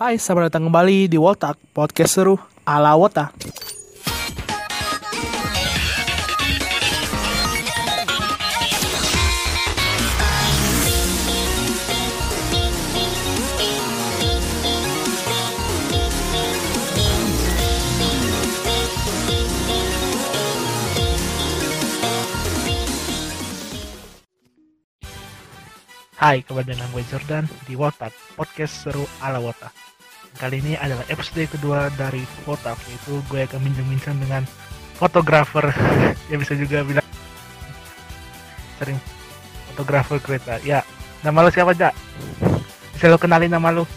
Hai, 0.00 0.16
selamat 0.16 0.48
datang 0.48 0.72
kembali 0.72 1.12
di 1.12 1.20
Wotak, 1.20 1.60
podcast 1.76 2.16
seru 2.16 2.40
ala 2.64 2.96
Wota. 2.96 3.28
Hai, 26.16 26.40
kembali 26.40 26.72
dengan 26.72 26.88
gue 26.88 27.04
Jordan 27.04 27.44
di 27.68 27.76
Wotak, 27.76 28.16
podcast 28.32 28.88
seru 28.88 29.04
ala 29.20 29.44
Wota. 29.44 29.89
Kali 30.38 30.62
ini 30.62 30.78
adalah 30.78 31.02
episode 31.10 31.50
kedua 31.50 31.90
dari 31.98 32.22
Wotak, 32.46 32.78
yaitu 32.86 33.18
gue 33.26 33.40
akan 33.50 33.60
bincang-bincang 33.66 34.16
dengan 34.22 34.42
fotografer, 34.94 35.74
ya 36.30 36.36
bisa 36.38 36.54
juga 36.54 36.86
bilang 36.86 37.06
sering 38.78 39.00
fotografer 39.72 40.20
kereta. 40.22 40.62
Ya, 40.62 40.86
nama 41.26 41.42
lo 41.42 41.50
siapa, 41.50 41.74
Jak? 41.74 41.96
Bisa 42.94 43.10
lo 43.10 43.18
kenalin 43.18 43.50
nama 43.50 43.74
lo? 43.74 43.88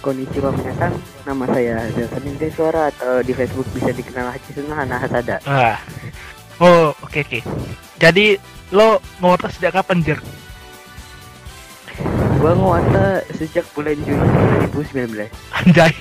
Konnichiwa 0.00 0.54
minasan, 0.54 0.94
nama 1.26 1.44
saya 1.50 1.90
Johnson 1.92 2.24
Suara 2.54 2.94
atau 2.94 3.20
di 3.26 3.34
Facebook 3.34 3.66
bisa 3.74 3.90
dikenal 3.90 4.30
Haji 4.30 4.50
Sunnah 4.54 4.76
Hana 4.86 4.96
Hasada. 5.02 5.36
Ah. 5.44 5.82
Oh, 6.56 6.94
oke 7.04 7.20
oke. 7.20 7.40
Jadi, 8.00 8.38
lo 8.72 9.02
ngotot 9.20 9.52
sejak 9.52 9.76
kapan, 9.76 10.00
Jer? 10.00 10.18
Gua 12.36 12.52
ngewata 12.52 13.24
sejak 13.34 13.64
bulan 13.72 13.96
Juni 14.04 14.28
2019. 14.72 15.28
Anjay. 15.64 15.92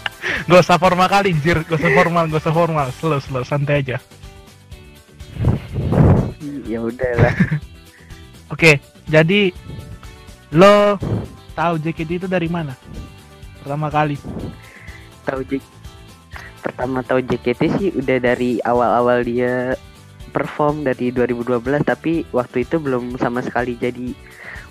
Gak 0.48 0.60
usah 0.60 0.80
formal 0.80 1.08
kali, 1.08 1.36
Jir. 1.40 1.62
Gak 1.64 1.78
usah 1.78 1.92
formal, 1.92 2.24
gak 2.28 2.42
usah 2.42 2.54
formal. 2.54 2.86
Slow, 2.96 3.20
slow, 3.20 3.44
santai 3.44 3.84
aja. 3.84 3.96
Ya 6.64 6.80
udahlah. 6.80 7.32
Oke, 8.52 8.80
jadi 9.08 9.52
lo 10.52 10.96
tahu 11.52 11.80
JKT 11.80 12.24
itu 12.24 12.28
dari 12.28 12.48
mana? 12.48 12.72
Pertama 13.62 13.88
kali. 13.88 14.16
tahu 15.24 15.40
J 15.48 15.56
pertama 16.60 17.00
tahu 17.00 17.24
JKT 17.24 17.60
sih 17.80 17.88
udah 17.96 18.18
dari 18.20 18.60
awal-awal 18.60 19.24
dia 19.24 19.72
perform 20.32 20.84
dari 20.84 21.08
2012 21.12 21.60
tapi 21.84 22.28
waktu 22.28 22.64
itu 22.68 22.76
belum 22.76 23.16
sama 23.16 23.40
sekali 23.40 23.76
jadi 23.76 24.12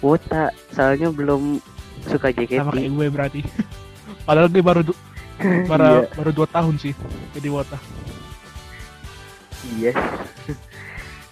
wota 0.03 0.43
soalnya 0.69 1.07
belum 1.09 1.63
suka 2.03 2.29
JKT. 2.29 2.59
Sama 2.59 2.75
kayak 2.75 2.91
gue 2.91 3.07
berarti. 3.07 3.41
Padahal 4.27 4.47
gue 4.47 4.59
baru 4.59 4.81
du- 4.83 4.99
baru, 5.71 6.05
Iya. 6.05 6.11
baru 6.13 6.31
dua 6.31 6.47
tahun 6.47 6.75
sih 6.77 6.93
jadi 7.31 7.47
wota. 7.49 7.79
Iya. 9.73 9.95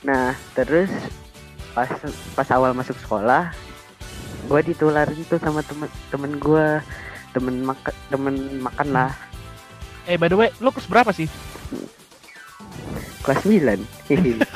Nah, 0.01 0.33
terus 0.51 0.89
pas 1.71 1.87
pas 2.33 2.47
awal 2.49 2.71
masuk 2.71 2.97
sekolah, 2.97 3.51
gua 4.47 4.59
ditularin 4.59 5.21
tuh 5.23 5.37
sama 5.37 5.61
temen 5.61 5.87
temen 6.09 6.31
gua 6.35 6.79
temen 7.31 7.61
makan 7.61 7.93
temen 8.09 8.35
makan 8.59 8.87
lah 8.89 9.11
Eh, 10.03 10.17
by 10.17 10.25
the 10.25 10.35
way, 10.35 10.49
lo 10.57 10.73
kelas 10.73 10.89
berapa 10.89 11.11
sih? 11.11 11.29
kelas 13.21 13.45
9 13.45 13.77
Hihi. 14.09 14.33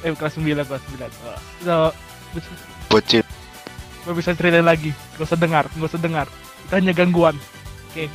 Eh, 0.00 0.14
kelas 0.14 0.32
9, 0.32 0.46
kelas 0.62 0.84
9. 0.86 1.10
Oh, 1.26 1.36
so, 1.60 1.74
Bocil. 2.90 3.22
gue 4.00 4.14
bisa 4.18 4.34
ceritain 4.34 4.66
lagi. 4.66 4.90
Gak 5.14 5.30
usah 5.30 5.38
dengar, 5.38 5.64
gak 5.70 5.90
usah 5.94 6.02
dengar. 6.02 6.26
Itu 6.66 6.72
hanya 6.74 6.90
gangguan. 6.90 7.38
Oke. 7.90 8.10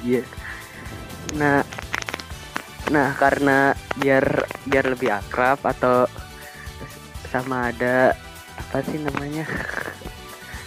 Iya. 0.00 0.24
Nah, 1.36 1.60
nah 2.88 3.12
karena 3.20 3.76
biar 4.00 4.48
biar 4.64 4.84
lebih 4.96 5.12
akrab 5.12 5.60
atau 5.60 6.08
sama 7.28 7.68
ada 7.68 8.16
apa 8.58 8.82
sih 8.82 8.98
namanya 8.98 9.46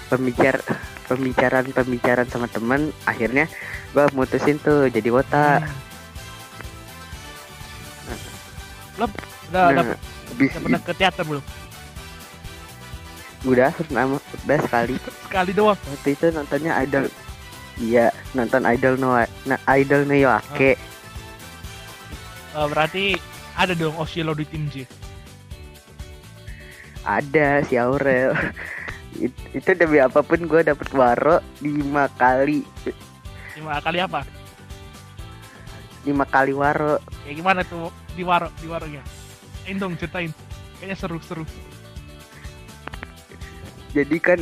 pembicar 0.08 0.62
pembicaraan 1.09 1.68
pembicaraan 1.75 2.30
sama 2.31 2.47
temen 2.47 2.96
akhirnya 3.03 3.52
gua 3.92 4.08
mutusin 4.16 4.62
tuh 4.63 4.88
jadi 4.88 5.09
wota 5.12 5.59
Lo 9.02 9.09
udah, 9.50 9.66
udah, 9.74 9.84
Nah, 9.84 9.97
bis, 10.38 10.53
udah 10.53 10.62
pernah 10.62 10.81
ke 10.86 10.94
teater 10.94 11.24
belum? 11.25 11.44
Udah 13.44 13.72
pernah 13.74 14.04
udah 14.16 14.59
sekali 14.62 14.96
Sekali 15.24 15.52
doang. 15.52 15.76
waktu 15.76 16.09
itu 16.12 16.26
nontonnya 16.30 16.80
idol 16.80 17.06
iya 17.76 18.08
nonton 18.31 18.64
idol 18.66 18.96
no 18.96 19.20
nah, 19.44 19.59
idol 19.70 20.04
no 20.04 20.16
Yoake 20.16 20.80
Eh, 22.54 22.68
berarti 22.70 23.18
ada 23.54 23.74
dong 23.74 23.98
Oshilo 23.98 24.31
di 24.31 24.46
tim 24.46 24.70
J. 24.70 24.86
ada 27.04 27.62
si 27.64 27.76
Aurel 27.76 28.31
It- 29.20 29.46
itu 29.54 29.70
demi 29.74 29.98
apa 29.98 30.22
pun 30.22 30.42
gue 30.44 30.62
dapet 30.62 30.90
waro 30.92 31.38
lima 31.60 32.10
kali 32.12 32.62
Lima 33.54 33.78
kali 33.78 34.00
apa? 34.00 34.25
lima 36.04 36.25
kali 36.25 36.52
waro 36.52 36.98
Kayak 37.22 37.36
gimana 37.38 37.62
tuh 37.64 37.88
di 38.12 38.22
waro 38.22 38.50
di 38.58 38.68
waronya? 38.68 39.02
Ceritain 39.64 39.78
dong 39.80 39.94
ceritain. 39.96 40.31
Kayaknya 40.75 40.98
seru-seru. 41.00 41.44
Jadi 43.94 44.18
kan 44.20 44.40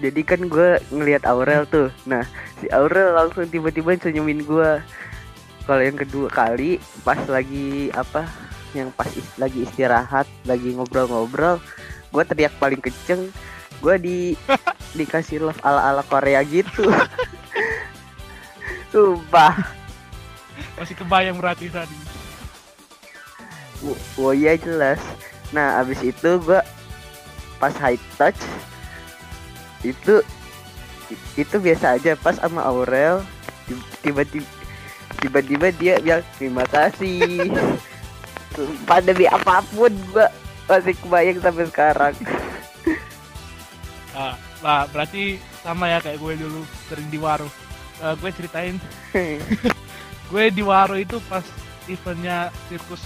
jadi 0.00 0.20
kan 0.24 0.40
gue 0.48 0.80
ngelihat 0.88 1.28
Aurel 1.28 1.68
tuh 1.68 1.92
nah 2.08 2.24
si 2.62 2.70
Aurel 2.72 3.12
langsung 3.12 3.44
tiba-tiba 3.50 3.98
senyumin 4.00 4.46
gue 4.46 4.80
kalau 5.68 5.82
yang 5.82 5.98
kedua 5.98 6.32
kali 6.32 6.80
pas 7.04 7.20
lagi 7.28 7.92
apa 7.92 8.24
yang 8.72 8.88
pas 8.94 9.10
is- 9.12 9.36
lagi 9.36 9.66
istirahat 9.66 10.26
lagi 10.46 10.72
ngobrol-ngobrol 10.72 11.60
gue 12.10 12.22
teriak 12.24 12.54
paling 12.56 12.80
kenceng 12.80 13.28
gue 13.82 13.94
di 14.00 14.18
dikasih 14.98 15.42
love 15.42 15.60
ala-ala 15.62 16.02
Korea 16.06 16.40
gitu 16.46 16.88
sumpah 18.94 19.80
Masih 20.76 20.96
kebayang 20.96 21.36
berarti 21.36 21.68
tadi. 21.68 21.96
Oh 24.16 24.32
iya 24.32 24.56
jelas. 24.56 25.00
Nah 25.52 25.80
abis 25.80 26.00
itu 26.04 26.40
gua 26.40 26.64
pas 27.60 27.76
high 27.76 28.00
touch 28.16 28.40
itu 29.84 30.24
itu 31.36 31.56
biasa 31.60 32.00
aja 32.00 32.16
pas 32.16 32.40
sama 32.40 32.64
Aurel 32.64 33.20
ti- 33.68 33.86
tiba-tiba 34.00 34.48
tiba-tiba 35.20 35.68
dia 35.76 35.94
bilang 36.00 36.24
terima 36.40 36.64
kasih. 36.64 37.52
Sumpah 38.56 38.98
demi 39.04 39.30
apa 39.30 39.62
pun 39.70 39.92
gua 40.10 40.26
masih 40.66 40.94
kebayang 40.98 41.38
sampai 41.38 41.66
sekarang. 41.70 42.14
Ah, 44.10 44.34
lah 44.58 44.90
berarti 44.90 45.38
sama 45.62 45.86
ya 45.86 46.02
kayak 46.02 46.18
gue 46.18 46.32
dulu 46.40 46.60
sering 46.90 47.06
di 47.12 47.18
waro. 47.20 47.46
Eh, 48.00 48.14
gue 48.16 48.30
ceritain, 48.34 48.74
gue 50.30 50.44
di 50.50 50.62
waro 50.66 50.98
itu 50.98 51.20
pas 51.30 51.44
eventnya 51.86 52.48
sirkus 52.66 53.04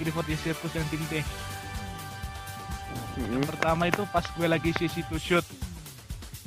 Grifoti 0.00 0.32
sirkus 0.32 0.72
yang 0.72 0.86
tim 0.88 1.02
T. 1.12 1.20
Mm, 3.16 3.42
Pertama 3.42 3.86
itu 3.86 4.02
pas 4.08 4.22
gue 4.22 4.46
lagi 4.46 4.70
sisi 4.74 5.02
to 5.06 5.16
shoot. 5.16 5.44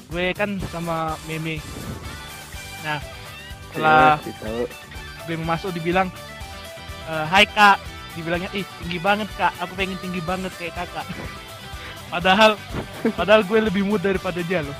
Gue 0.08 0.32
kan 0.32 0.60
sama 0.70 1.18
Meme. 1.26 1.58
Nah, 2.84 3.00
setelah 3.68 4.20
Iya, 4.20 4.34
tahu. 4.40 4.64
gue 5.26 5.36
masuk 5.40 5.72
dibilang 5.72 6.08
"Eh, 7.06 7.26
Hai 7.28 7.46
kak. 7.46 7.80
Dibilangnya 8.14 8.50
ih 8.54 8.62
tinggi 8.78 9.00
banget 9.02 9.26
kak. 9.34 9.52
Aku 9.58 9.74
pengen 9.74 9.98
tinggi 9.98 10.22
banget 10.22 10.54
kayak 10.56 10.78
kakak. 10.78 11.06
Padahal 12.14 12.54
padahal 13.18 13.42
gue 13.42 13.58
lebih 13.58 13.82
muda 13.82 14.14
daripada 14.14 14.38
dia 14.40 14.62
loh. 14.62 14.78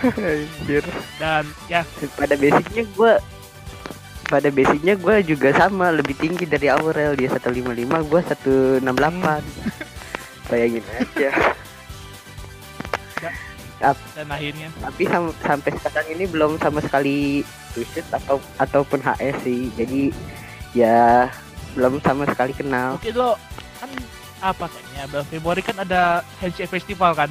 Dan 1.20 1.44
ya. 1.68 1.84
Pada 2.16 2.34
basicnya 2.36 2.84
gua 2.96 3.20
pada 4.26 4.48
basicnya 4.50 4.94
gua 4.98 5.22
juga 5.22 5.52
sama 5.54 5.92
lebih 5.92 6.16
tinggi 6.16 6.48
dari 6.48 6.72
Aurel. 6.72 7.14
Dia 7.14 7.28
155 7.30 8.00
gua 8.08 8.20
168 8.24 8.80
bayangin 10.46 10.84
aja. 10.88 11.30
Dan 14.16 14.26
akhirnya? 14.26 14.68
tapi 14.80 15.02
sam- 15.04 15.36
sampai 15.38 15.70
sekarang 15.76 16.06
ini 16.10 16.24
belum 16.24 16.56
sama 16.56 16.80
sekali 16.80 17.44
tusuk 17.70 18.02
atau 18.08 18.40
ataupun 18.56 18.98
HS 18.98 19.36
sih. 19.44 19.68
Jadi 19.76 20.02
ya 20.72 21.28
belum 21.76 22.00
sama 22.00 22.24
sekali 22.24 22.56
kenal. 22.56 22.96
Oke 22.96 23.12
lo 23.12 23.36
kan 23.76 23.90
apa 24.40 24.64
kayaknya? 24.66 25.02
Bulan 25.06 25.26
Februari 25.28 25.60
kan 25.60 25.76
ada 25.76 26.02
handshake 26.40 26.72
festival 26.72 27.12
kan? 27.12 27.28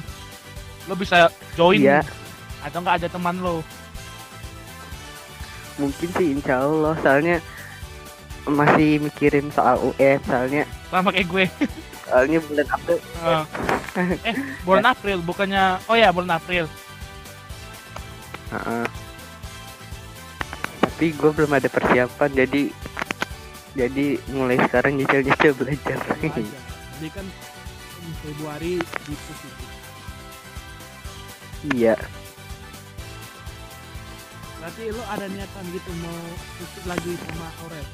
Lo 0.86 0.94
bisa 0.94 1.26
join 1.58 1.82
Iya. 1.82 2.06
atau 2.62 2.78
enggak 2.78 3.02
ada 3.02 3.08
teman 3.10 3.36
lo? 3.42 3.60
Mungkin 5.76 6.08
sih 6.14 6.28
insya 6.30 6.62
Allah. 6.62 6.94
Soalnya 7.02 7.36
masih 8.46 9.02
mikirin 9.02 9.50
soal 9.50 9.78
UN 9.82 10.18
soalnya. 10.24 10.64
Sama 10.88 11.10
kayak 11.10 11.28
gue. 11.28 11.44
Soalnya 12.06 12.38
bulan 12.46 12.68
April. 12.70 12.98
Eh, 13.02 13.44
eh 14.30 14.36
bulan 14.62 14.86
April 14.86 15.18
bukannya 15.26 15.64
oh 15.90 15.96
ya 15.98 16.14
bulan 16.14 16.38
April. 16.38 16.70
Heeh. 18.46 18.86
tapi 20.86 21.12
gue 21.12 21.28
belum 21.28 21.52
ada 21.52 21.68
persiapan 21.68 22.30
jadi 22.32 22.72
jadi 23.76 24.16
mulai 24.32 24.56
sekarang 24.64 24.96
nyicil-nyicil 24.96 25.52
belajar. 25.52 25.98
Jadi 26.16 27.08
kan 27.12 27.26
Februari 28.22 28.78
gitu 28.80 29.32
sih 29.42 29.52
iya. 31.74 31.98
Berarti 34.62 34.82
lo 34.90 35.02
ada 35.10 35.26
niatan 35.30 35.64
gitu 35.74 35.90
mau 36.02 36.18
ikut 36.62 36.84
lagi 36.86 37.12
sama 37.22 37.48
Aurel 37.66 37.86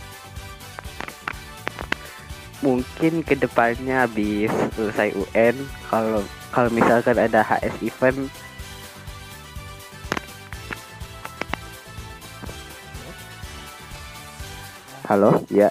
mungkin 2.63 3.27
ke 3.27 3.35
depannya 3.35 4.07
habis 4.07 4.49
selesai 4.79 5.19
UN 5.19 5.59
kalau 5.91 6.23
kalau 6.55 6.71
misalkan 6.71 7.19
ada 7.19 7.43
HS 7.43 7.75
event. 7.83 8.31
Halo? 15.11 15.43
Ya. 15.51 15.69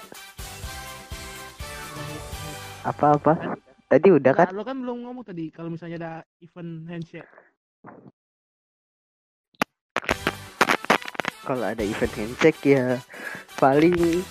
Apa 2.84 3.16
apa 3.16 3.56
tadi 3.88 4.12
udah 4.12 4.32
kan? 4.36 4.46
Nah, 4.52 4.56
lo 4.60 4.62
kan 4.62 4.76
belum 4.76 5.08
ngomong 5.08 5.24
tadi 5.24 5.48
kalau 5.48 5.72
misalnya 5.72 5.96
ada 5.98 6.12
event 6.44 6.84
handshake. 6.92 7.32
Kalau 11.42 11.66
ada 11.66 11.82
event 11.82 12.14
handshake 12.14 12.60
ya 12.68 13.00
paling 13.56 14.22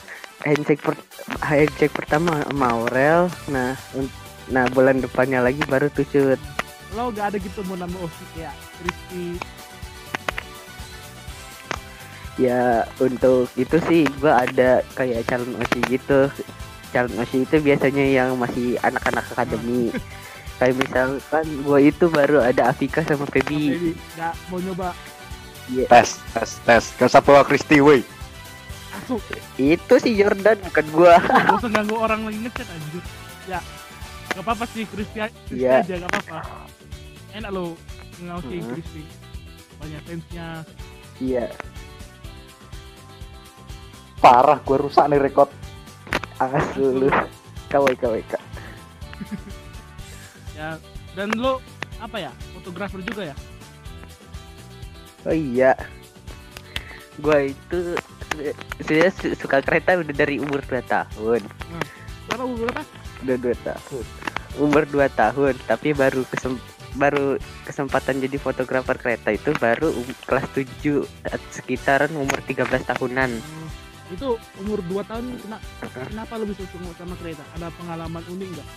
handshake 0.43 0.81
per, 0.81 0.95
handshake 1.41 1.93
pertama 1.93 2.41
sama 2.45 2.67
Aurel. 2.73 3.29
Nah 3.49 3.77
un- 3.97 4.13
nah 4.51 4.67
bulan 4.73 4.99
depannya 4.99 5.39
lagi 5.39 5.63
baru 5.69 5.88
tuh 5.93 6.03
cut 6.09 6.41
lo 6.91 7.07
gak 7.15 7.31
ada 7.31 7.38
gitu 7.39 7.63
mau 7.71 7.79
nambah 7.79 8.03
osi 8.03 8.23
kayak 8.35 8.51
Crispy 8.75 9.39
ya 12.39 12.83
untuk 12.99 13.47
itu 13.55 13.77
sih 13.88 14.03
gua 14.19 14.43
ada 14.43 14.81
kayak 14.95 15.27
calon 15.27 15.55
osi 15.61 15.79
gitu. 15.91 16.31
Calon 16.91 17.15
osi 17.21 17.44
itu 17.44 17.59
biasanya 17.59 18.03
yang 18.07 18.29
masih 18.39 18.75
anak-anak 18.81 19.23
akademi. 19.35 19.91
Kayak 20.61 20.77
misalkan 20.77 21.45
gua 21.65 21.81
itu 21.81 22.05
baru 22.05 22.37
ada 22.45 22.69
Afika 22.69 23.01
sama 23.01 23.25
Feby. 23.25 23.97
Gak 24.13 24.33
mau 24.53 24.61
nyoba. 24.61 24.94
Tes 25.89 26.21
tes 26.33 26.51
tes. 26.61 26.83
Gak 26.97 27.09
usah 27.09 27.21
bawa 27.21 27.41
Kristi 27.41 27.81
woi 27.81 28.05
itu 29.57 29.93
si 29.97 30.09
Jordan 30.15 30.57
bukan 30.61 30.85
gua. 30.93 31.15
Gak 31.19 31.57
usah 31.59 31.71
ganggu 31.71 31.95
orang 31.97 32.21
lagi 32.23 32.39
ngechat 32.43 32.67
anjir. 32.67 33.03
Ya 33.49 33.59
gak 34.31 34.43
apa-apa 34.47 34.63
sih 34.71 34.87
Crispy 34.87 35.19
Iya. 35.51 35.83
aja 35.83 35.95
gak 35.99 36.11
apa-apa. 36.13 36.39
Enak 37.33 37.51
lo 37.51 37.75
ngausi 38.21 38.55
Hmm. 38.59 38.69
Crispy. 38.71 39.01
Banyak 39.77 40.01
fansnya. 40.05 40.47
Iya. 41.17 41.45
Parah 44.17 44.61
gue 44.61 44.77
rusak 44.77 45.09
nih 45.09 45.17
rekod. 45.17 45.49
Asu 46.37 47.05
lu 47.05 47.09
kawai 47.67 47.95
kawai 47.95 48.21
kak. 48.25 48.41
Ya 50.51 50.77
dan 51.17 51.33
lo 51.33 51.57
apa 51.97 52.17
ya 52.19 52.31
fotografer 52.53 53.01
juga 53.01 53.33
ya? 53.33 53.35
Oh 55.25 55.33
iya. 55.33 55.73
Gua 57.17 57.45
itu 57.45 57.93
saya 58.81 59.07
su- 59.12 59.36
suka 59.36 59.60
kereta 59.60 60.00
udah 60.00 60.16
dari 60.16 60.39
umur 60.39 60.63
2 60.63 60.81
tahun. 60.83 61.42
Berapa 62.28 62.44
umur 62.44 62.72
berapa? 62.72 62.83
Udah 63.22 63.38
2 63.38 63.56
tahun. 63.62 64.06
Umur 64.60 64.83
2 64.86 65.07
tahun 65.12 65.54
tapi 65.63 65.92
baru 65.92 66.24
kesem 66.28 66.56
baru 66.92 67.39
kesempatan 67.63 68.19
jadi 68.19 68.36
fotografer 68.36 69.00
kereta 69.00 69.31
itu 69.31 69.56
baru 69.56 69.95
um- 69.95 70.18
kelas 70.28 70.44
7 70.51 71.07
eh, 71.24 71.39
sekitaran 71.50 72.12
umur 72.13 72.39
13 72.44 72.83
tahunan. 72.83 73.31
Hmm, 73.31 73.68
itu 74.12 74.36
umur 74.60 74.83
2 74.83 75.00
tahun 75.04 75.25
kena, 75.39 75.57
kenapa 75.88 76.36
lo 76.36 76.44
bisa 76.48 76.68
suka 76.68 76.92
sama 77.00 77.16
kereta? 77.16 77.44
Ada 77.56 77.72
pengalaman 77.75 78.24
unik 78.28 78.48
nggak? 78.51 78.68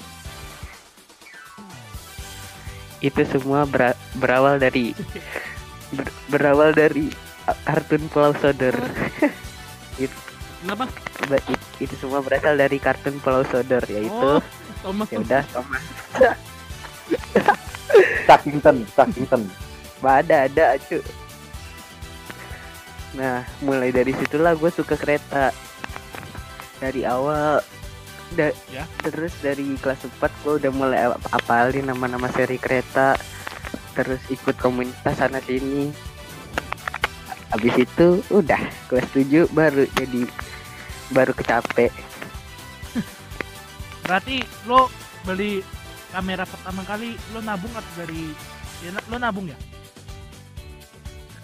Itu 3.03 3.21
semua 3.27 3.67
bera- 3.67 3.99
berawal 4.17 4.57
dari 4.57 4.95
ber- 5.97 6.15
berawal 6.31 6.71
dari 6.71 7.11
kartun 7.67 8.09
Pulau 8.09 8.33
Sodor 8.39 8.73
kenapa? 10.61 10.85
Ba- 11.25 11.45
it- 11.47 11.69
itu 11.79 11.95
semua 11.97 12.19
berasal 12.19 12.55
dari 12.55 12.77
kartun 12.77 13.17
Pulau 13.19 13.43
Sodor 13.45 13.83
yaitu 13.87 14.13
oh 14.13 14.39
Thomas 14.81 15.07
ya 15.09 15.19
udah 15.19 15.43
Thomas. 15.49 15.83
Cakington 18.27 18.77
Bah, 19.99 20.21
ada 20.21 20.45
ada 20.45 20.77
cu. 20.81 21.01
Nah 23.15 23.43
mulai 23.59 23.89
dari 23.89 24.13
situlah 24.13 24.53
gue 24.53 24.69
suka 24.69 24.95
kereta. 24.95 25.49
Dari 26.77 27.03
awal 27.03 27.61
da- 28.33 28.55
Ya. 28.69 28.85
terus 29.01 29.31
dari 29.41 29.77
kelas 29.79 30.05
4 30.11 30.29
gue 30.43 30.53
udah 30.61 30.71
mulai 30.71 30.99
ap- 31.07 31.23
apalin 31.31 31.87
nama-nama 31.87 32.27
seri 32.31 32.57
kereta. 32.57 33.15
Terus 33.95 34.19
ikut 34.29 34.59
komunitas 34.59 35.15
sana 35.15 35.39
sini 35.39 35.89
habis 37.55 37.87
itu 37.87 38.19
udah 38.35 38.59
kelas 38.91 39.07
7 39.15 39.47
baru 39.55 39.87
jadi 39.95 40.27
baru 41.15 41.31
kecapek 41.39 41.95
berarti 44.05 44.43
lo 44.67 44.91
beli 45.23 45.63
kamera 46.11 46.43
pertama 46.43 46.83
kali 46.83 47.15
lo 47.31 47.39
nabung 47.39 47.71
atau 47.71 47.93
dari 48.03 48.35
ya, 48.83 48.91
lo 49.07 49.17
nabung 49.23 49.47
ya 49.47 49.59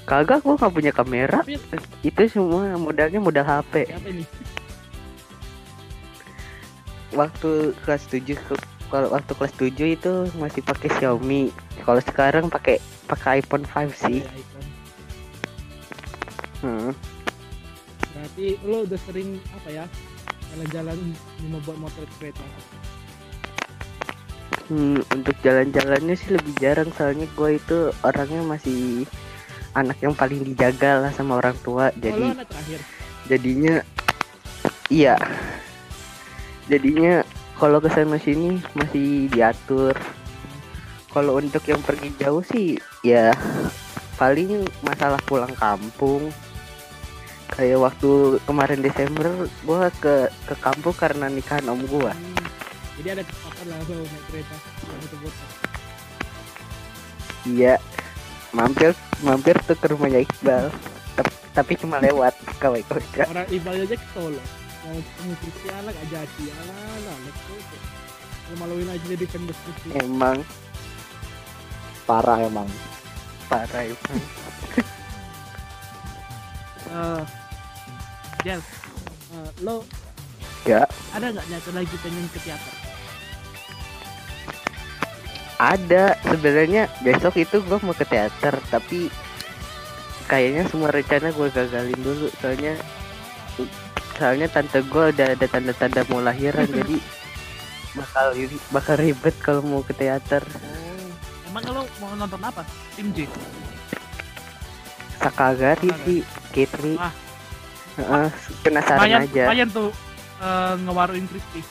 kagak 0.03 0.43
gue 0.43 0.59
nggak 0.59 0.75
punya 0.75 0.91
kamera 0.91 1.47
tapi 1.47 1.63
itu 2.03 2.23
semua 2.27 2.75
modalnya 2.75 3.23
modal 3.23 3.47
HP 3.47 3.87
ini 4.11 4.27
waktu 7.15 7.71
kelas 7.87 8.11
7 8.11 8.35
ke- 8.35 8.67
kalau 8.91 9.15
waktu 9.15 9.33
kelas 9.39 9.55
7 9.55 9.95
itu 9.95 10.13
masih 10.35 10.63
pakai 10.67 10.91
Xiaomi. 10.99 11.55
Kalau 11.87 12.03
sekarang 12.03 12.51
pakai 12.51 12.83
pakai 13.07 13.39
iPhone 13.39 13.63
5 13.63 13.95
sih. 13.95 14.27
Ya, 14.27 14.31
iPhone. 14.35 14.70
Hmm. 16.61 16.93
berarti 18.11 18.61
lo 18.69 18.85
udah 18.85 19.01
sering 19.09 19.41
apa 19.57 19.69
ya 19.73 19.85
jalan-jalan 20.51 20.99
mau 21.49 21.61
buat 21.63 21.79
motor 21.79 22.05
kereta 22.19 22.43
Hmm, 24.71 25.03
untuk 25.11 25.35
jalan-jalannya 25.43 26.15
sih 26.15 26.31
lebih 26.31 26.55
jarang 26.63 26.95
soalnya 26.95 27.27
gue 27.35 27.59
itu 27.59 27.91
orangnya 28.07 28.47
masih 28.47 29.03
anak 29.75 29.99
yang 29.99 30.15
paling 30.15 30.47
dijaga 30.47 31.03
lah 31.03 31.11
sama 31.11 31.43
orang 31.43 31.59
tua. 31.59 31.91
jadi 31.99 32.31
Jadi 32.31 32.39
jadinya 33.27 33.83
iya. 34.87 35.19
Jadinya 36.71 37.27
kalau 37.59 37.83
ke 37.83 37.91
sana 37.91 38.15
sini 38.23 38.63
masih 38.79 39.27
diatur. 39.35 39.95
Kalau 41.11 41.43
untuk 41.43 41.67
yang 41.67 41.83
pergi 41.83 42.15
jauh 42.23 42.47
sih 42.47 42.79
ya 43.03 43.35
paling 44.23 44.71
masalah 44.87 45.19
pulang 45.27 45.51
kampung. 45.59 46.31
Kayak 47.51 47.79
waktu 47.83 48.11
kemarin 48.47 48.81
Desember 48.81 49.27
gua 49.67 49.91
ke 49.99 50.31
ke 50.47 50.55
kampung 50.63 50.95
karena 50.95 51.27
nikahan 51.27 51.67
om 51.69 51.83
gua. 51.91 52.15
Hmm, 52.15 52.47
jadi 53.03 53.19
ada 53.19 53.23
kesempatan 53.27 53.65
lah 53.69 53.79
lo 53.85 53.97
naik 54.07 54.25
kereta 54.31 54.57
Iya. 57.49 57.75
Mampir 58.51 58.91
mampir 59.23 59.55
tuh 59.63 59.79
ke 59.79 59.87
rumahnya 59.95 60.27
Iqbal. 60.27 60.71
Tapi 61.51 61.73
cuma 61.79 61.99
lewat 61.99 62.35
kawai 62.63 62.83
kawai 62.87 63.27
orang 63.27 63.47
Iqbal 63.51 63.75
aja 63.83 63.97
ke 63.99 64.07
Solo 64.15 64.43
mau 64.81 64.97
ketemu 64.97 65.35
jadi 66.09 66.45
alah 66.57 66.95
lah 67.05 67.17
let's 67.29 67.41
go 67.45 67.57
Lo 68.51 68.55
maluin 68.59 68.89
aja 68.89 69.05
jadi 69.07 69.25
diskusi 69.29 69.87
Emang 69.95 70.43
parah 72.09 72.43
emang 72.43 72.67
parah 73.47 73.83
emang. 73.87 74.21
Eh, 76.91 77.23
Jel 78.43 78.61
eh, 79.31 79.51
lo 79.63 79.87
Ya. 80.69 80.85
ada 81.17 81.33
nggak 81.33 81.47
nyata 81.49 81.71
lagi 81.73 81.97
pengen 82.05 82.27
ke 82.37 82.39
teater? 82.45 82.75
Ada. 85.57 86.05
Sebenarnya 86.21 86.83
besok 87.01 87.41
itu 87.41 87.65
gua 87.65 87.81
mau 87.81 87.97
ke 87.97 88.05
teater 88.05 88.61
tapi 88.69 89.09
kayaknya 90.29 90.69
semua 90.69 90.93
rencana 90.93 91.33
gue 91.33 91.49
gagalin 91.49 92.01
dulu. 92.05 92.29
Soalnya 92.45 92.77
soalnya 94.21 94.53
tante 94.53 94.85
gua 94.85 95.09
udah 95.09 95.33
ada 95.33 95.47
tanda-tanda 95.49 96.05
mau 96.13 96.21
lahiran 96.21 96.69
jadi 96.77 96.97
bakal 97.97 98.27
bakal 98.69 98.95
ribet 99.01 99.37
kalau 99.41 99.65
mau 99.65 99.81
ke 99.81 99.97
teater. 99.97 100.45
Oh 100.45 100.91
emang 101.51 101.65
kalau 101.67 101.83
mau 101.99 102.13
nonton 102.15 102.41
apa? 102.45 102.63
Tim 102.95 103.11
J? 103.17 103.27
Sakagari. 105.19 105.91
sih 106.07 106.21
Kitri 106.51 106.95
Ah. 106.97 107.13
Heeh, 107.97 108.27
penasaran 108.63 108.99
lumayan 109.03 109.21
aja 109.27 109.45
lumayan 109.47 109.69
tuh 109.69 109.91
eh, 110.41 110.75
ngewaruin 110.83 111.27
Crispy 111.27 111.63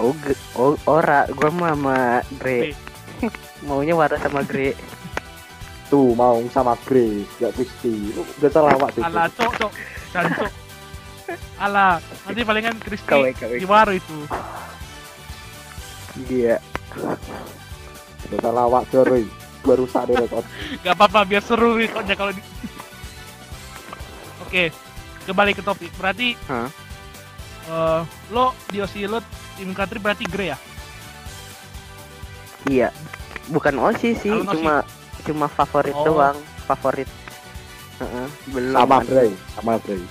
Oh, 0.00 0.16
oh 0.56 0.72
ora, 0.88 1.28
gua 1.28 1.50
mah 1.52 1.76
sama 1.76 1.96
Gre. 2.40 2.72
Gre. 2.72 2.72
Maunya 3.68 3.92
Wara 3.92 4.16
sama 4.16 4.40
Gre. 4.40 4.72
Tuh 5.92 6.14
mau 6.16 6.40
sama 6.48 6.72
Grace, 6.86 7.28
gak 7.36 7.52
Kristi. 7.52 8.14
Lu 8.14 8.22
udah 8.22 8.48
salah 8.48 8.72
awak 8.78 8.94
tuh. 8.94 9.02
Alah, 9.04 9.26
cok, 9.28 9.52
cok. 9.58 9.72
Dan 10.14 10.24
cok. 10.32 10.52
Alah, 11.58 11.92
nanti 12.24 12.40
palingan 12.46 12.78
Kristi 12.80 13.10
Kawe 13.10 13.30
kawe. 13.34 13.56
di 13.58 13.66
waru 13.66 13.92
itu. 13.92 14.16
Iya. 16.30 16.56
Udah 18.30 18.38
salah 18.40 18.62
awak 18.70 18.88
Roy. 18.94 19.26
Baru 19.60 19.84
sadar 19.84 20.18
rekod. 20.18 20.42
Gak 20.84 20.92
apa-apa, 20.92 21.22
biar 21.22 21.40
seru 21.40 21.74
rekodnya 21.74 22.14
kalau 22.14 22.30
di... 22.30 22.40
Oke, 24.42 24.70
kembali 25.24 25.50
ke 25.52 25.60
topik. 25.60 25.90
Berarti, 25.94 26.34
Hah? 26.46 26.66
eh, 27.66 28.00
lo 28.30 28.52
di 28.66 28.78
OSI 28.78 29.04
lo 29.04 29.18
tim 29.54 29.70
country 29.70 29.96
berarti 29.96 30.24
Grey 30.24 30.48
ya? 30.48 30.56
Iya. 32.64 32.88
Bukan 33.46 33.74
Osi 33.78 34.14
sih, 34.14 34.28
Alun 34.28 34.44
Osi. 34.44 34.52
cuma 34.54 34.74
cuma 35.20 35.46
favorit 35.48 35.92
Oh. 35.92 36.04
doang, 36.06 36.36
favorit. 36.64 37.06
Heeh, 37.98 38.26
belum 38.48 38.74
Sama 38.74 38.94
ada- 38.96 39.06
Bray, 39.06 39.30
sama 39.52 39.72
Bray. 39.76 40.02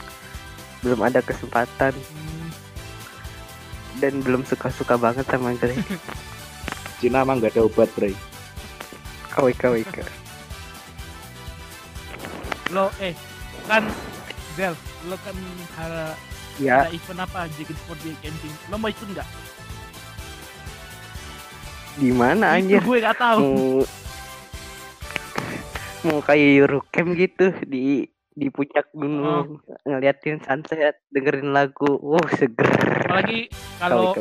belum 0.79 1.00
ada 1.01 1.20
kesempatan 1.20 1.91
Hmm, 1.91 2.48
dan 3.98 4.13
belum 4.22 4.46
suka-suka 4.46 4.96
banget 4.96 5.25
sama 5.25 5.51
Gre. 5.53 5.75
Cina 7.00 7.20
emang 7.20 7.39
gak 7.39 7.51
ada 7.51 7.63
obat 7.63 7.88
Bray. 7.91 8.15
Kawe 9.29 9.51
kawe. 9.53 9.79
lo, 12.69 12.93
eh, 13.01 13.13
kan, 13.65 13.83
Del, 14.53 14.74
lo 15.09 15.15
kan 15.21 15.36
ada, 15.79 16.13
Ya, 16.59 16.83
ada 16.83 16.91
event 16.91 17.24
apa, 17.24 17.48
JKT48 17.55 18.19
camping. 18.19 18.53
Lo 18.67 18.75
mau 18.75 18.91
ikut 18.91 19.07
nggak? 19.15 19.29
di 22.00 22.15
mana 22.15 22.55
anjir? 22.55 22.79
gue 22.79 22.98
gak 23.03 23.19
tahu. 23.19 23.83
Mau 26.00 26.07
mau 26.07 26.19
kayak 26.24 26.63
Eurocamp 26.63 27.12
gitu 27.19 27.51
di 27.67 28.07
di 28.31 28.48
puncak 28.48 28.88
gunung 28.95 29.59
ngeliatin 29.83 30.39
sunset 30.39 30.95
dengerin 31.12 31.51
lagu 31.51 32.00
wow 32.00 32.24
seger 32.31 32.71
Apalagi 33.03 33.51
kalau 33.83 34.15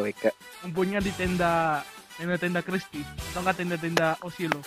ngumpulnya 0.66 0.98
di 0.98 1.14
tenda 1.14 1.86
tenda-tenda 2.18 2.60
Kristi 2.66 3.06
atau 3.30 3.40
enggak 3.46 3.56
tenda-tenda 3.62 4.18
Osilo. 4.26 4.58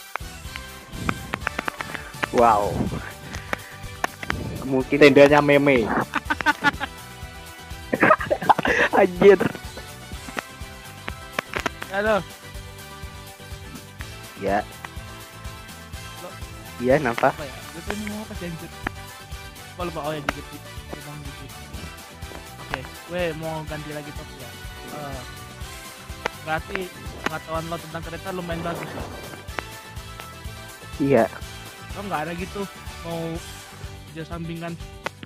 wow 2.32 2.72
mungkin 4.64 5.04
Tendanya 5.04 5.44
meme. 5.44 5.84
anjir 9.02 9.40
Halo, 11.92 12.24
ya 14.40 14.64
iya 16.80 16.96
kenapa 16.96 17.36
apa 17.36 17.44
ya? 17.44 17.56
Gue 17.76 17.82
tuh 17.84 17.96
mau 18.08 18.24
apa 18.24 18.34
sih 18.40 18.48
anjir? 18.48 18.72
Gue 19.76 19.84
lupa 19.92 20.00
oh 20.08 20.14
ya 20.16 20.22
dikit 20.24 20.46
tentang 20.88 21.20
dikit. 21.20 21.52
Oke, 22.64 22.80
gue 23.12 23.24
mau 23.44 23.60
ganti 23.68 23.92
lagi 23.92 24.08
topik 24.16 24.40
ya. 24.40 24.50
Eh, 24.96 25.22
berarti 26.48 26.80
pengetahuan 27.32 27.64
lo 27.72 27.78
tentang 27.80 28.04
kereta 28.04 28.28
lumayan 28.36 28.60
bagus 28.60 28.90
ya. 28.92 29.04
iya 31.00 31.26
Lo 31.96 32.04
nggak 32.04 32.22
ada 32.28 32.34
gitu 32.36 32.62
mau 33.08 33.24
kerja 34.12 34.24
sampingan 34.28 34.76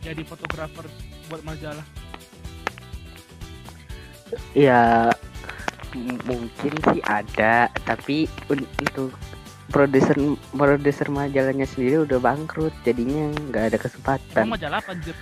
jadi 0.06 0.22
fotografer 0.22 0.86
buat 1.26 1.42
majalah. 1.42 1.82
ya 4.54 5.10
mungkin 6.30 6.74
sih 6.94 7.02
ada 7.02 7.72
tapi 7.88 8.30
un- 8.52 8.70
untuk 8.78 9.18
produser 9.74 10.14
produser 10.54 11.08
majalahnya 11.10 11.66
sendiri 11.66 12.06
udah 12.06 12.22
bangkrut 12.22 12.74
jadinya 12.86 13.34
nggak 13.50 13.74
ada 13.74 13.78
kesempatan 13.82 14.46
majalah 14.46 14.78
apa 14.78 14.94
anjir? 14.94 15.16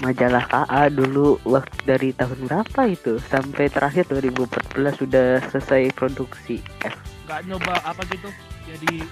Majalah 0.00 0.44
KA 0.44 0.88
dulu 0.88 1.36
waktu 1.44 1.76
dari 1.84 2.10
tahun 2.12 2.48
berapa 2.48 2.80
itu 2.88 3.20
sampai 3.28 3.68
terakhir 3.68 4.08
2014 4.08 4.96
sudah 4.96 5.28
selesai 5.48 5.92
produksi 5.92 6.58
eh, 6.82 6.94
Nggak 7.24 7.40
nyoba 7.46 7.74
apa 7.84 8.02
gitu? 8.08 8.28
Jadi 8.64 9.04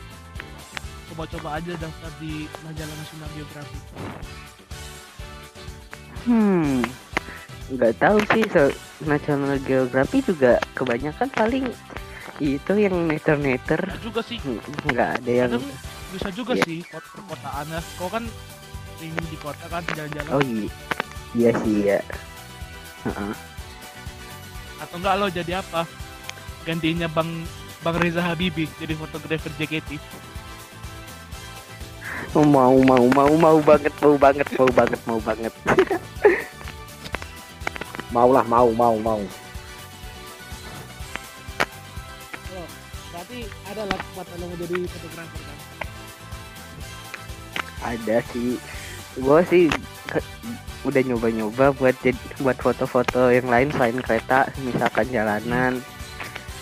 coba-coba 1.08 1.48
aja 1.56 1.72
daftar 1.76 2.10
di 2.18 2.44
majalah 2.62 2.96
National 2.96 3.30
Geographic. 3.32 3.82
hmm 6.24 6.82
nggak 7.68 7.94
tahu 8.00 8.16
sih 8.32 8.44
so, 8.48 8.72
National 9.04 9.60
Geography 9.60 10.24
juga 10.24 10.56
kebanyakan 10.72 11.28
paling 11.28 11.64
itu 12.38 12.72
yang 12.74 12.94
neter-neter 13.04 13.76
juga 14.00 14.22
sih. 14.22 14.38
Hmm, 14.40 14.56
nggak 14.88 15.20
ada 15.20 15.32
yang 15.44 15.52
bisa 16.08 16.32
juga 16.32 16.56
Iya. 16.56 16.64
sih 16.64 16.78
kot 16.86 17.04
perkotaan 17.12 17.66
ya. 17.68 17.80
Kau 18.00 18.08
kan 18.08 18.24
ingin 18.98 19.24
di 19.30 19.38
kota 19.38 19.64
kan 19.70 19.82
jalan-jalan 19.94 20.32
oh 20.34 20.42
iya 20.42 20.68
iya 21.36 21.50
sih 21.62 21.76
ya 21.86 22.00
Heeh. 23.06 23.32
atau 24.82 24.96
enggak 24.98 25.14
lo 25.18 25.26
jadi 25.30 25.62
apa? 25.62 25.86
Gantinya 26.66 27.06
Bang 27.06 27.46
Bang 27.82 27.94
Reza 27.98 28.20
Habibi 28.22 28.66
jadi 28.82 28.98
fotografer 28.98 29.54
JKT. 29.54 30.02
Oh, 32.34 32.44
mau 32.44 32.76
mau 32.84 33.06
mau 33.08 33.32
mau 33.38 33.58
banget 33.62 33.94
mau 34.02 34.18
banget 34.18 34.46
mau 34.58 34.68
banget 34.68 35.00
mau 35.06 35.20
banget 35.22 35.54
Mau 38.08 38.32
lah, 38.32 38.40
mau, 38.48 38.72
mau, 38.72 38.96
mau. 39.00 39.20
Oh, 42.52 42.66
berarti 43.12 43.44
ada 43.68 43.84
lah 43.84 44.00
buat 44.16 44.26
lo 44.40 44.44
mau 44.48 44.56
jadi 44.56 44.76
fotografer 44.88 45.40
kan? 45.44 45.58
ada 47.78 48.16
sih 48.34 48.58
gua 49.16 49.40
sih 49.44 49.72
ke- 50.06 50.24
udah 50.86 51.02
nyoba-nyoba 51.04 51.74
buat 51.74 51.96
jadi 52.00 52.16
buat 52.38 52.56
foto-foto 52.56 53.28
yang 53.28 53.50
lain 53.50 53.68
selain 53.74 53.98
kereta 53.98 54.46
misalkan 54.62 55.10
jalanan 55.10 55.82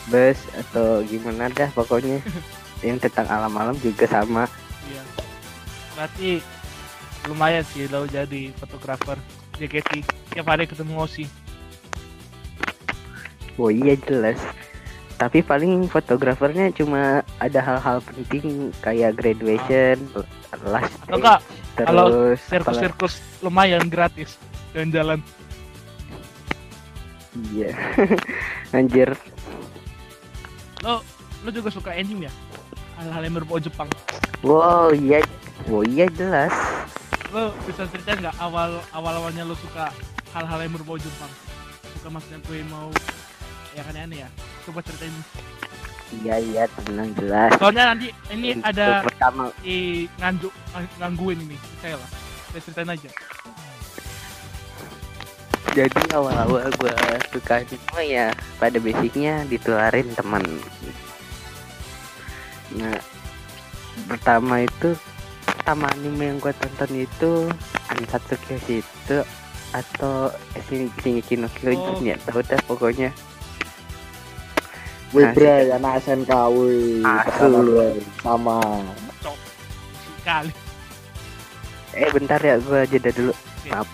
bus 0.06 0.38
atau 0.54 1.02
gimana 1.02 1.50
dah 1.50 1.70
pokoknya. 1.74 2.22
Yang 2.84 3.08
tentang 3.08 3.26
alam-alam 3.32 3.72
juga 3.80 4.04
sama. 4.04 4.44
Iya. 4.84 5.02
Berarti 5.96 6.28
lumayan 7.24 7.64
sih 7.64 7.88
lo 7.88 8.04
jadi 8.04 8.52
fotografer. 8.60 9.16
JKT 9.56 10.04
tiap 10.36 10.46
hari 10.46 10.68
ketemu 10.68 11.00
Osi. 11.00 11.24
oh 13.56 13.72
iya 13.72 13.96
jelas. 14.04 14.36
Tapi 15.16 15.40
paling 15.40 15.88
fotografernya 15.88 16.68
cuma 16.76 17.24
ada 17.40 17.60
hal-hal 17.64 18.04
penting 18.04 18.68
kayak 18.84 19.16
graduation 19.16 19.96
last 20.68 20.92
Atau 21.08 21.16
enggak 21.16 21.40
kalau 21.78 22.06
terus 22.08 22.40
apalagi- 22.40 22.48
sirkus-sirkus 22.48 23.14
lumayan 23.40 23.84
gratis 23.86 24.40
jalan-jalan. 24.72 25.20
iya 27.52 27.72
anjir 28.76 29.12
Lo 30.80 31.00
lo 31.42 31.50
juga 31.50 31.68
suka 31.68 31.92
anime 31.92 32.26
ya? 32.26 32.32
Hal-hal 32.96 33.22
yang 33.22 33.36
berbau 33.36 33.58
Jepang. 33.58 33.88
wow 34.40 34.88
iya 34.90 35.20
oh 35.66 35.82
iya 35.82 36.08
jelas 36.10 36.52
Lo 37.28 37.52
bisa 37.64 37.84
cerita 37.86 38.14
nggak 38.14 38.36
awal 38.38 38.80
awal 38.90 39.14
awalnya 39.18 39.42
lo 39.42 39.52
suka 39.54 39.92
hal-hal 40.32 40.58
yang 40.60 40.72
berbau 40.72 40.96
Jepang? 40.96 41.28
Bukan 41.96 42.10
maksudnya 42.12 42.40
gue 42.40 42.60
mau 42.66 42.88
ya 43.72 43.82
kan 43.82 43.92
aneh 43.94 44.22
ya. 44.22 44.28
Coba 44.62 44.80
ceritain. 44.80 45.12
Iya 46.22 46.36
iya 46.38 46.64
tenang 46.70 47.10
jelas 47.18 47.50
Soalnya 47.58 47.94
nanti 47.94 48.08
ini 48.30 48.54
Untuk 48.54 48.70
ada 48.70 48.86
pertama 49.02 49.42
di 49.60 50.06
nganjuk 50.20 50.52
ngangguin 51.02 51.38
ini 51.42 51.56
saya 51.82 51.98
lah. 51.98 52.10
Saya 52.54 52.60
ceritain 52.62 52.90
aja. 52.94 53.10
jadi 55.76 56.02
awal-awal 56.16 56.72
gua 56.80 56.96
suka 57.28 57.60
anime 57.60 58.02
ya 58.08 58.32
pada 58.56 58.80
basicnya 58.80 59.44
ditularin 59.44 60.08
teman 60.16 60.40
nah 62.80 62.96
pertama 64.08 64.64
itu 64.64 64.96
pertama 65.44 65.92
anime 65.92 66.32
yang 66.32 66.38
gua 66.40 66.56
tonton 66.56 67.04
itu 67.04 67.52
Ansatsu 67.92 68.34
itu 68.72 69.18
atau 69.76 70.32
Shingeki 70.64 71.44
no 71.44 71.48
Kyojin 71.52 71.76
Oh. 71.76 72.00
ya 72.00 72.16
tahu 72.24 72.40
dah 72.40 72.60
pokoknya 72.64 73.12
Wih, 75.14 75.22
Nah, 75.22 75.32
Bray, 75.32 75.70
anak 75.70 76.02
wih. 76.50 77.02
Asu. 77.06 77.46
Sama, 77.46 77.60
Bray. 77.62 77.96
Sama. 78.22 78.58
Cok. 79.22 79.36
Kali. 80.26 80.52
eh 81.96 82.10
bentar 82.12 82.36
ya 82.44 82.60
gua 82.60 82.84
jeda 82.84 83.08
dulu 83.08 83.32
Oke. 83.32 83.70
maaf 83.72 83.88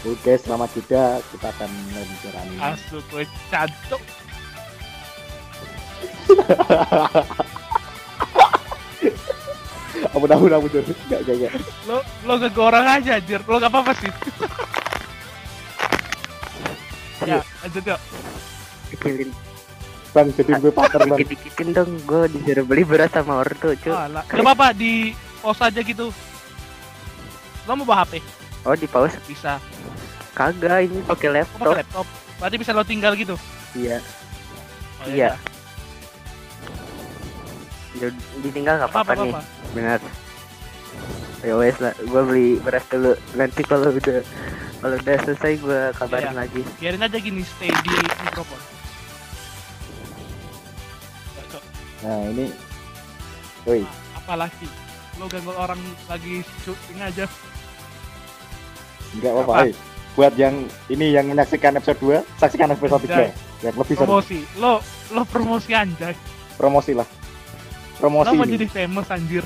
Oke, 0.00 0.32
selamat 0.40 0.70
juga. 0.72 1.02
Kita 1.28 1.52
akan 1.52 1.70
membicarakan 1.92 2.46
ini. 2.48 2.60
Asu 2.62 3.04
gue 3.12 3.24
cantuk. 3.52 4.00
Kamu 10.20 10.28
tahu 10.28 10.44
tahu 10.46 10.64
Jur. 10.68 10.84
Enggak 10.84 11.20
enggak 11.24 11.34
enggak. 11.34 11.52
Lo 11.88 11.96
lo 12.28 12.32
gak 12.38 12.52
orang 12.54 12.84
aja 12.92 13.16
anjir. 13.16 13.40
Lo 13.42 13.56
gak 13.56 13.72
apa-apa 13.72 13.92
sih. 13.96 14.12
ya, 17.22 17.40
lanjut 17.58 17.84
yuk. 17.86 18.00
kecilin 18.90 19.30
Bang, 20.10 20.26
jadi 20.34 20.58
gue 20.58 20.68
partner 20.68 21.06
bang. 21.06 21.16
dikit-dikitin 21.16 21.68
dong 21.70 21.90
gue 22.02 22.26
disuruh 22.28 22.66
beli 22.66 22.82
beras 22.82 23.08
sama 23.08 23.38
ortu 23.38 23.70
cuy 23.78 23.94
Alah, 23.94 24.26
gak 24.26 24.42
apa-apa 24.42 24.74
di 24.74 25.14
pause 25.38 25.62
aja 25.62 25.80
gitu. 25.80 26.10
Lo 27.62 27.72
mau 27.72 27.86
bawa 27.86 28.02
HP? 28.02 28.18
oh 28.60 28.74
di 28.74 28.84
pause 28.84 29.14
Bisa. 29.24 29.56
kagak 30.32 30.84
ini 30.84 31.00
pakai 31.02 31.28
laptop 31.32 31.62
pakai 31.62 31.80
laptop. 31.80 32.06
Berarti 32.36 32.56
bisa 32.58 32.72
lo 32.72 32.82
tinggal 32.82 33.14
gitu. 33.14 33.38
iya 33.72 34.02
Oh, 34.98 35.06
Iya. 35.06 35.32
ya 37.94 38.02
Jadi 38.02 38.18
ditinggal 38.42 38.74
nggak 38.76 38.90
udah. 38.90 38.98
apa-apa 38.98 39.12
nih 39.16 39.30
apa-apa. 39.30 39.59
Benar 39.70 40.00
ya 41.40 41.54
wes 41.54 41.76
lah 41.78 41.94
gue 41.96 42.22
beli 42.22 42.48
beras 42.58 42.84
dulu 42.86 43.12
nanti 43.32 43.62
kalau 43.62 43.88
udah 43.88 44.20
kalau 44.78 44.94
udah 44.94 45.16
selesai 45.22 45.52
gue 45.56 45.80
kabarin 45.94 46.30
Iya. 46.30 46.38
lagi 46.38 46.62
Biarin 46.76 47.02
aja 47.02 47.16
gini 47.16 47.42
stay 47.42 47.70
di 47.80 47.92
mikrofon. 48.20 48.60
Nah 52.00 52.16
ini, 52.26 52.48
woi, 53.62 53.84
Apalagi 54.16 54.64
lo 55.16 55.28
ganggu 55.28 55.52
orang 55.52 55.76
lagi 56.08 56.40
syuting 56.58 56.96
aja. 56.98 57.28
enggak 59.12 59.32
apa-apa. 59.34 59.52
Apa? 59.54 59.68
eh. 59.68 59.74
Buat 60.10 60.34
yang 60.34 60.56
ini 60.88 61.12
yang 61.12 61.28
menyaksikan 61.28 61.76
episode 61.76 62.00
2, 62.00 62.40
saksikan 62.40 62.72
episode 62.72 63.04
3 63.04 63.12
Anjay. 63.12 63.30
Yang 63.60 63.74
lebih 63.76 63.94
seru. 63.94 64.06
Promosi. 64.08 64.38
Lo 64.56 64.72
lo 65.10 65.22
promosi 65.24 65.70
anjay. 65.70 66.14
Promosi 66.56 66.92
lah. 66.92 67.04
Lo 67.04 67.98
Promosi 68.00 68.32
mau 68.32 68.42
ini. 68.42 68.54
jadi 68.56 68.66
famous 68.66 69.06
anjir. 69.06 69.44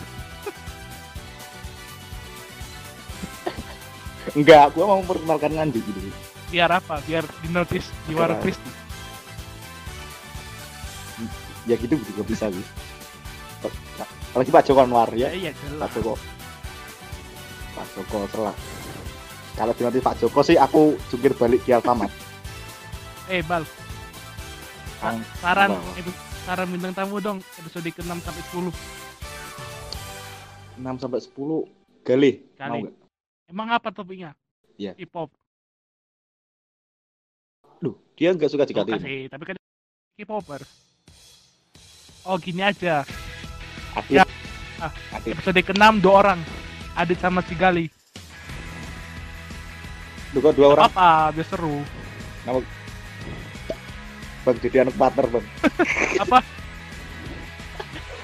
Enggak, 4.35 4.75
gua 4.75 4.85
mau 4.91 4.99
memperkenalkan 4.99 5.51
Ngandi 5.55 5.79
gitu. 5.79 6.01
Biar 6.51 6.71
apa? 6.71 6.99
Biar 7.07 7.23
di 7.43 7.49
notice 7.51 7.87
Keren. 8.11 8.39
Kristi. 8.43 8.71
Ya 11.65 11.75
gitu 11.81 11.97
juga 11.97 12.23
bisa 12.27 12.51
gitu. 12.51 12.67
Apalagi 14.35 14.51
Pak 14.51 14.63
Joko 14.67 14.83
Anwar 14.83 15.09
Ya 15.15 15.31
ya. 15.31 15.49
iya 15.49 15.51
jelas. 15.55 15.87
Pak 15.87 15.91
Joko. 15.95 16.15
Pak 17.79 17.87
Joko 17.95 18.17
setelah. 18.27 18.55
Kalau 19.55 19.73
di 19.79 19.83
nanti 19.87 20.01
Pak 20.03 20.15
Joko 20.19 20.41
sih 20.43 20.59
aku 20.59 20.99
jungkir 21.09 21.33
balik 21.39 21.63
di 21.63 21.71
Alfamart. 21.73 22.11
Eh 23.25 23.41
Bal, 23.41 23.65
saran 25.41 25.73
itu 25.97 26.13
saran 26.45 26.69
bintang 26.69 26.93
tamu 26.93 27.25
dong 27.25 27.41
episode 27.57 27.89
ke-6 27.89 28.21
sampai 28.21 28.43
10. 28.53 28.69
6 30.77 31.01
sampai 31.01 31.21
10 31.25 32.05
Galih. 32.05 32.35
Mau 32.61 32.85
Kali. 32.85 33.04
Emang 33.49 33.69
apa 33.69 33.93
topiknya? 33.93 34.33
Iya. 34.81 34.97
Hip 34.97 35.13
hop. 35.13 35.31
Duh, 37.79 37.95
dia 38.17 38.33
nggak 38.33 38.51
suka 38.51 38.65
Bukan 38.65 38.73
dikatain. 38.89 39.01
sih, 39.05 39.21
tapi 39.29 39.45
kan 39.45 39.57
hip 40.17 40.31
hopper. 40.31 40.61
Oh 42.25 42.41
gini 42.41 42.65
aja. 42.65 43.05
Adit. 43.95 44.17
Ya. 44.17 44.25
Ah. 44.81 44.91
Adit. 45.13 45.37
Episode 45.37 45.61
ke-6 45.61 46.01
dua 46.01 46.15
orang. 46.25 46.41
Adit 46.97 47.21
sama 47.21 47.45
si 47.45 47.53
Gali. 47.53 47.87
Duh, 50.33 50.41
kok 50.41 50.57
dua 50.57 50.75
orang 50.75 50.85
Apa? 50.91 51.31
Biar 51.31 51.47
seru. 51.47 51.79
bang 54.45 54.57
jadi 54.61 54.85
anak 54.85 54.97
partner 55.01 55.27
bang. 55.31 55.47
Apa? 56.25 56.39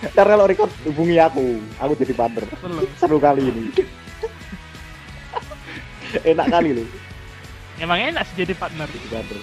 Ntar 0.01 0.27
kalau 0.33 0.45
record 0.49 0.73
hubungi 0.89 1.17
aku, 1.17 1.61
aku 1.77 1.93
jadi 1.97 2.13
partner. 2.17 2.45
Seru. 2.57 2.77
Seru 2.97 3.17
kali 3.21 3.43
ini. 3.53 3.65
Enak 6.31 6.47
kali 6.49 6.71
loh 6.77 6.87
Emang 7.81 7.97
enak 7.97 8.29
sih 8.29 8.45
jadi 8.45 8.53
partner. 8.53 8.85
jadi 8.93 9.09
partner. 9.09 9.41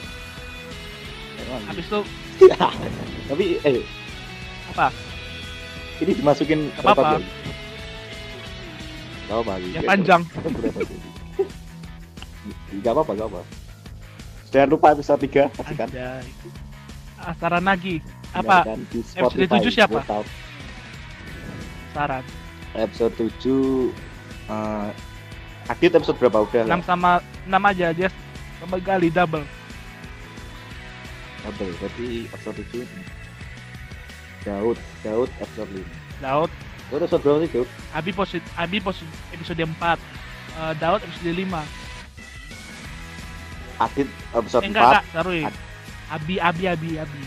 Emang. 1.41 1.62
Habis 1.65 1.86
itu 1.89 2.00
Tapi 3.34 3.45
eh 3.65 3.82
apa? 4.69 4.88
ini 5.97 6.13
dimasukin 6.13 6.69
apa-apa. 6.77 7.17
jam? 7.17 7.21
Nggak 9.25 9.38
apa 9.41 9.53
Ya 9.73 9.82
panjang. 9.82 10.21
Gak 12.84 12.93
apa-apa, 12.93 13.12
gak 13.15 13.27
apa. 13.32 13.41
Jangan 14.51 14.69
lupa 14.69 14.88
episode 14.95 15.19
3 15.23 15.51
saksikan. 15.56 15.88
Anjay. 15.91 16.27
Ah, 17.17 17.34
saran 17.36 17.65
lagi. 17.65 17.99
Apa? 18.32 18.63
Episode 18.63 19.03
Spotify, 19.03 19.60
7 19.65 19.71
siapa? 19.73 19.99
Saran. 21.91 22.23
Episode 22.75 23.13
7 23.41 23.91
eh 24.47 24.89
Adit 25.67 25.91
episode 25.91 26.17
berapa 26.17 26.39
udah? 26.41 26.63
6 26.63 26.84
sama 26.84 27.19
6 27.43 27.51
aja 27.51 27.88
dia 27.91 28.10
sama 28.58 28.80
Gali 28.80 29.10
double. 29.10 29.43
Double, 31.43 31.71
berarti 31.77 32.08
episode 32.27 32.60
7 32.71 32.88
Daud, 34.43 34.77
Daud 35.01 35.30
episode 35.38 35.69
5 35.69 35.84
Daud, 36.17 36.51
Daud 36.88 37.01
episode 37.03 37.21
berapa 37.21 37.39
sih 37.41 37.51
Daud? 37.53 37.69
Abi 37.93 38.12
posit, 38.12 38.43
Abi 38.56 38.77
posit 38.80 39.08
episode 39.30 39.60
4. 39.60 39.99
Eh, 40.58 40.73
Daud 40.77 40.99
episode 41.03 41.36
5. 41.36 41.51
Adit 43.77 44.08
episode 44.34 44.63
Eh, 44.63 44.67
4 44.67 44.71
enggak, 44.71 44.84
enggak, 44.89 45.03
sorry. 45.13 45.41
Ad- 45.45 45.62
Abi, 46.10 46.36
Abi, 46.39 46.63
Abi, 46.65 46.89
Abi. 46.97 47.23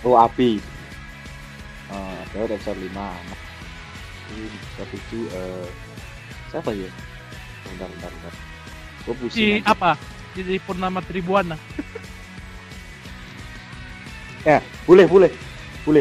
Oh 0.00 0.14
Abi 0.14 0.60
uh, 1.88 2.20
Daud 2.30 2.50
episode 2.50 2.76
5 2.78 2.92
Ini 4.30 4.44
episode 4.46 5.00
7 5.10 5.32
eh 5.32 5.66
Siapa 6.50 6.70
ya? 6.74 6.90
Bentar, 7.66 7.88
bentar, 7.88 8.10
bentar 8.10 8.34
Gue 9.06 9.14
pusing 9.16 9.38
Si 9.38 9.46
aja. 9.62 9.70
apa? 9.72 9.90
Jadi 10.34 10.54
Purnama 10.62 11.00
Tribuana. 11.02 11.56
Ya, 14.40 14.64
boleh, 14.88 15.04
boleh 15.04 15.28
Boleh 15.84 16.00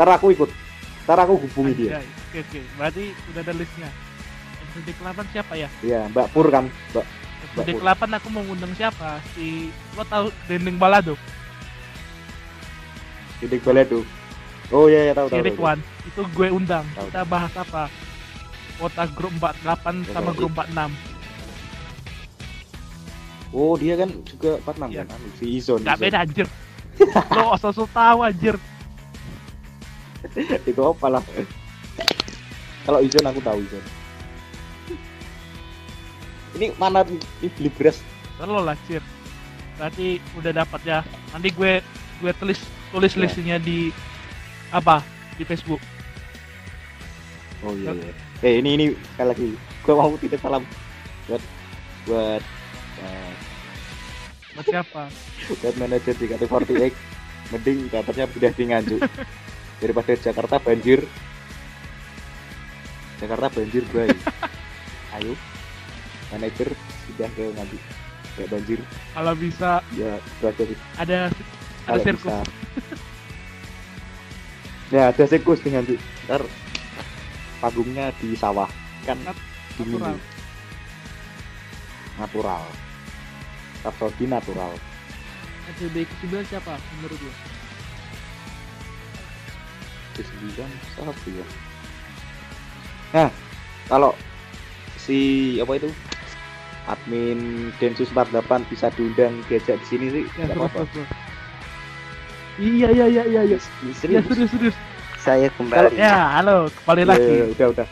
Ntar 0.00 0.16
aku 0.16 0.32
ikut 0.32 0.48
Ntar 1.04 1.28
aku 1.28 1.36
hubungi 1.44 1.76
dia. 1.76 2.00
Oke, 2.32 2.40
oke. 2.40 2.60
Berarti 2.80 3.12
udah 3.28 3.42
ada 3.44 3.52
listnya. 3.52 3.90
Episode 4.64 4.92
ke-8 4.96 5.18
siapa 5.36 5.52
ya? 5.60 5.68
Iya, 5.84 6.08
Mbak 6.08 6.26
Pur 6.32 6.48
kan 6.48 6.72
Mbak 6.96 7.04
Episode 7.52 7.72
ke-8 7.84 8.02
aku 8.16 8.28
mau 8.32 8.40
ngundang 8.48 8.72
siapa? 8.80 9.20
Si 9.36 9.68
lo 9.92 10.08
tahu 10.08 10.32
Dendeng 10.48 10.80
Balado? 10.80 11.12
Didik 13.44 13.60
Baledo 13.60 14.06
Oh 14.72 14.88
iya, 14.88 15.10
iya 15.10 15.12
tahu 15.12 15.28
Si 15.28 15.36
tahu 15.36 15.44
tahu. 15.44 15.48
Ridwan. 15.52 15.78
Itu 16.08 16.20
gue 16.32 16.48
undang. 16.48 16.86
Tahu. 16.96 17.12
Kita 17.12 17.22
bahas 17.28 17.52
apa? 17.60 17.92
Kota 18.78 19.04
grup 19.12 19.32
48 19.40 20.08
sama 20.10 20.30
grup 20.32 20.52
46. 20.56 20.90
Oh 23.52 23.76
dia 23.76 24.00
kan 24.00 24.08
juga 24.24 24.56
46 24.64 24.88
Iya. 24.88 25.02
kan 25.04 25.18
Si 25.36 25.44
Izon 25.60 25.80
Gak 25.84 25.98
beda 26.00 26.18
anjir. 26.24 26.46
lo 27.36 27.52
osok 27.52 27.88
tahu 27.92 28.18
anjir. 28.24 28.56
itu 30.70 30.80
apa 30.80 31.06
lah 31.08 31.22
kalau 32.82 33.02
Izon 33.02 33.26
aku 33.26 33.40
tahu 33.42 33.58
Izon 33.60 33.84
ini 36.52 36.68
mana 36.76 37.00
ini 37.04 37.48
beli 37.48 37.70
beras 37.72 37.98
Terlalu 38.36 38.60
lah, 38.66 38.76
Cir. 38.90 39.00
Berarti 39.78 40.18
udah 40.34 40.52
dapat 40.52 40.80
ya. 40.82 40.98
Nanti 41.30 41.48
gue 41.48 41.78
gue 42.18 42.32
tulis 42.36 42.58
tulis 42.90 43.12
Ya. 43.14 43.20
listnya 43.22 43.56
di 43.56 43.88
apa? 44.68 44.98
Di 45.38 45.44
Facebook. 45.46 45.78
oh 47.62 47.72
iya 47.78 47.94
iya 47.94 48.10
eh 48.42 48.58
ini 48.58 48.70
ini 48.74 48.86
sekali 49.14 49.28
lagi. 49.30 49.48
Gua 49.86 49.94
mau 50.02 50.18
titip 50.18 50.42
salam 50.42 50.66
buat 51.30 51.42
buat 52.06 52.42
eh, 52.98 53.32
Buat 54.52 54.66
siapa? 54.68 55.02
buat 55.62 55.74
manajer 55.78 56.14
di 56.18 56.26
KT48 56.28 56.92
mending 57.54 57.78
dapatnya 57.88 58.26
pindah 58.26 58.52
di 58.52 58.64
Nganjuk. 58.68 59.00
Daripada 59.78 60.12
Jakarta 60.18 60.56
banjir. 60.58 61.06
Jakarta 63.22 63.46
banjir 63.54 63.82
bray. 63.94 64.10
Ayo 65.18 65.38
manajer 66.34 66.68
pindah 67.06 67.30
ke 67.30 67.44
Nganjuk. 67.54 67.82
Kayak 68.34 68.48
banjir. 68.50 68.78
Kalau 69.14 69.32
bisa 69.38 69.70
ya 69.94 70.12
sih. 70.42 70.78
ada 70.98 71.30
ada 71.30 71.30
kalau 71.86 72.02
sirkus. 72.02 72.34
ya 74.94 75.02
ada 75.14 75.24
sirkus 75.30 75.60
di 75.62 75.68
Nganjuk. 75.70 76.00
Ntar 76.26 76.42
panggungnya 77.62 78.10
di 78.18 78.34
sawah 78.34 78.66
kan 79.06 79.14
dingin 79.78 80.02
natural. 80.02 80.18
natural 82.18 82.64
Rhapsody 83.86 84.24
natural 84.26 84.72
Episode 85.70 86.02
ke-9 86.02 86.42
siapa 86.50 86.74
menurut 86.98 87.20
lo? 87.22 87.32
di 90.12 90.22
sembilan 90.26 90.70
siapa 90.92 91.12
ya 91.30 91.46
nah 93.14 93.28
kalau 93.88 94.12
si 95.00 95.18
apa 95.62 95.78
itu 95.78 95.88
admin 96.90 97.70
Densus 97.78 98.10
48 98.10 98.66
bisa 98.66 98.90
diundang 98.98 99.38
diajak 99.46 99.78
di 99.78 99.86
sini 99.86 100.06
sih 100.10 100.24
Ya, 100.34 100.50
apa-apa. 100.50 100.82
Iya 102.60 102.88
iya 102.92 103.06
iya 103.08 103.22
iya 103.24 103.42
iya. 103.48 103.58
Serius, 103.96 103.96
Iya 104.04 104.20
serius 104.28 104.50
serius. 104.52 104.76
Saya 105.22 105.46
kembali. 105.54 105.94
Ya, 105.94 106.34
halo, 106.38 106.66
kembali 106.82 107.02
lagi. 107.06 107.30
ya, 107.30 107.46
udah 107.54 107.66
udah. 107.78 107.86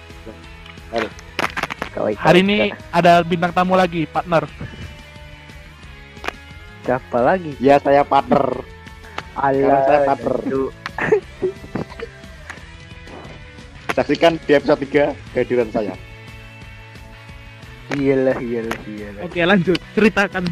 Kawai, 1.90 2.14
Hari 2.14 2.46
ini 2.46 2.70
ada 2.90 3.22
bintang 3.26 3.50
tamu 3.54 3.74
lagi, 3.74 4.06
partner. 4.06 4.46
siapa 6.86 7.18
lagi? 7.22 7.54
Ya 7.62 7.78
saya 7.78 8.02
partner. 8.02 8.62
Alah, 9.38 9.80
saya 9.86 10.00
partner. 10.10 10.34
Saksikan 13.94 14.38
di 14.46 14.52
episode 14.54 14.82
3 14.86 15.34
kehadiran 15.34 15.70
saya. 15.70 15.94
Iyalah, 17.90 18.38
iyalah, 18.38 18.78
iyalah. 18.86 19.22
Oke, 19.26 19.42
lanjut. 19.42 19.78
Ceritakan. 19.98 20.46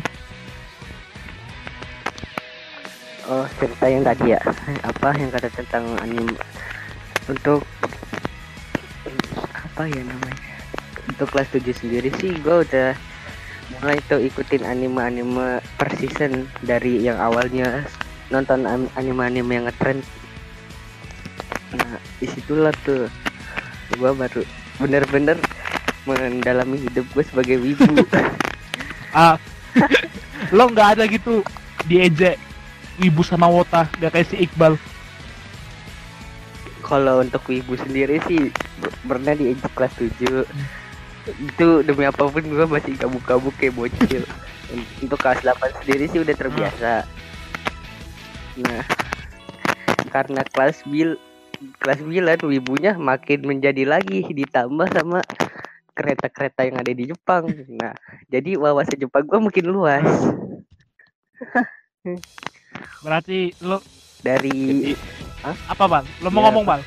Oh, 3.30 3.46
cerita 3.62 3.86
yang 3.86 4.02
tadi 4.02 4.34
ya. 4.34 4.40
Apa 4.82 5.14
yang 5.14 5.30
kata 5.30 5.46
tentang 5.54 5.84
anime 6.02 6.34
untuk 7.28 7.62
apa 9.52 9.82
ya 9.86 10.02
namanya? 10.02 10.56
Untuk 11.08 11.28
kelas 11.32 11.48
7 11.52 11.64
sendiri 11.72 12.08
sih 12.18 12.34
gua 12.42 12.64
udah 12.64 12.96
mulai 13.78 14.00
tuh 14.08 14.18
ikutin 14.18 14.64
anime-anime 14.64 15.60
per 15.76 15.92
season 16.00 16.48
dari 16.64 17.04
yang 17.04 17.20
awalnya 17.20 17.84
nonton 18.32 18.64
an- 18.64 18.92
anime-anime 18.96 19.60
yang 19.60 19.64
ngetrend. 19.68 20.02
Nah, 21.76 22.00
di 22.18 22.26
situlah 22.26 22.72
tuh 22.82 23.06
gua 24.00 24.16
baru 24.16 24.42
bener-bener 24.80 25.36
mendalami 26.08 26.80
hidup 26.88 27.04
gue 27.12 27.24
sebagai 27.24 27.56
wibu. 27.60 27.84
Ah, 29.08 29.40
lo 30.56 30.68
nggak 30.68 31.00
ada 31.00 31.08
gitu 31.08 31.40
diejek 31.88 32.36
ibu 33.00 33.24
sama 33.24 33.48
wota 33.48 33.88
gak 33.96 34.12
kayak 34.12 34.28
si 34.28 34.36
Iqbal 34.44 34.76
kalau 36.88 37.20
untuk 37.20 37.44
wibu 37.52 37.76
sendiri 37.76 38.16
sih 38.24 38.48
pernah 39.04 39.36
di 39.36 39.52
ejek 39.52 39.68
kelas 39.76 39.92
7 40.00 40.40
itu 41.28 41.84
demi 41.84 42.08
apa 42.08 42.24
pun 42.24 42.40
gua 42.48 42.64
masih 42.64 42.96
kabuk-kabuk 42.96 43.52
kayak 43.60 43.76
bocil. 43.76 44.24
Un- 44.72 44.88
untuk 45.04 45.20
kelas 45.20 45.44
8 45.44 45.84
sendiri 45.84 46.08
sih 46.08 46.24
udah 46.24 46.32
terbiasa. 46.32 47.04
Nah 48.64 48.82
karena 50.08 50.40
kelas 50.48 50.80
bil 50.88 51.20
kelas 51.84 52.00
9 52.00 52.48
wibunya 52.48 52.96
makin 52.96 53.44
menjadi 53.44 53.84
lagi 53.84 54.24
ditambah 54.24 54.88
sama 54.96 55.20
kereta-kereta 55.92 56.64
yang 56.64 56.80
ada 56.80 56.92
di 56.96 57.12
Jepang. 57.12 57.52
Nah 57.76 57.92
jadi 58.32 58.56
wawasan 58.56 58.96
Jepang 58.96 59.28
gua 59.28 59.44
makin 59.44 59.68
luas. 59.68 60.08
Berarti 63.04 63.52
lo 63.60 63.84
dari 64.20 64.92
apa 65.44 65.84
bal 65.86 66.04
lo 66.20 66.28
mau 66.28 66.42
Ya, 66.42 66.46
ngomong 66.50 66.64
bal 66.66 66.80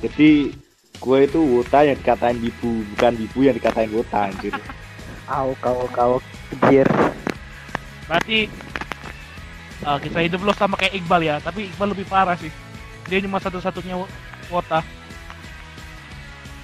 Jadi 0.00 0.56
gue 0.96 1.18
itu 1.20 1.40
wota 1.40 1.84
yang 1.84 1.96
dikatain 1.96 2.40
ibu, 2.40 2.84
bukan 2.96 3.12
ibu 3.20 3.38
yang 3.44 3.52
dikatain 3.52 3.92
wota 3.92 4.32
anjir. 4.32 4.52
au 5.30 5.54
kau 5.60 5.86
kau 5.92 6.14
kejir 6.50 6.88
berarti 8.10 8.50
eh, 9.80 9.98
kisah 10.02 10.22
hidup 10.26 10.42
lo 10.42 10.50
sama 10.50 10.74
kayak 10.74 10.98
Iqbal 10.98 11.22
ya 11.22 11.36
tapi 11.38 11.70
Iqbal 11.70 11.94
lebih 11.94 12.08
parah 12.08 12.34
sih. 12.34 12.50
Dia 13.06 13.22
cuma 13.22 13.38
satu-satunya 13.38 13.94
wo- 13.94 14.10
wota. 14.50 14.82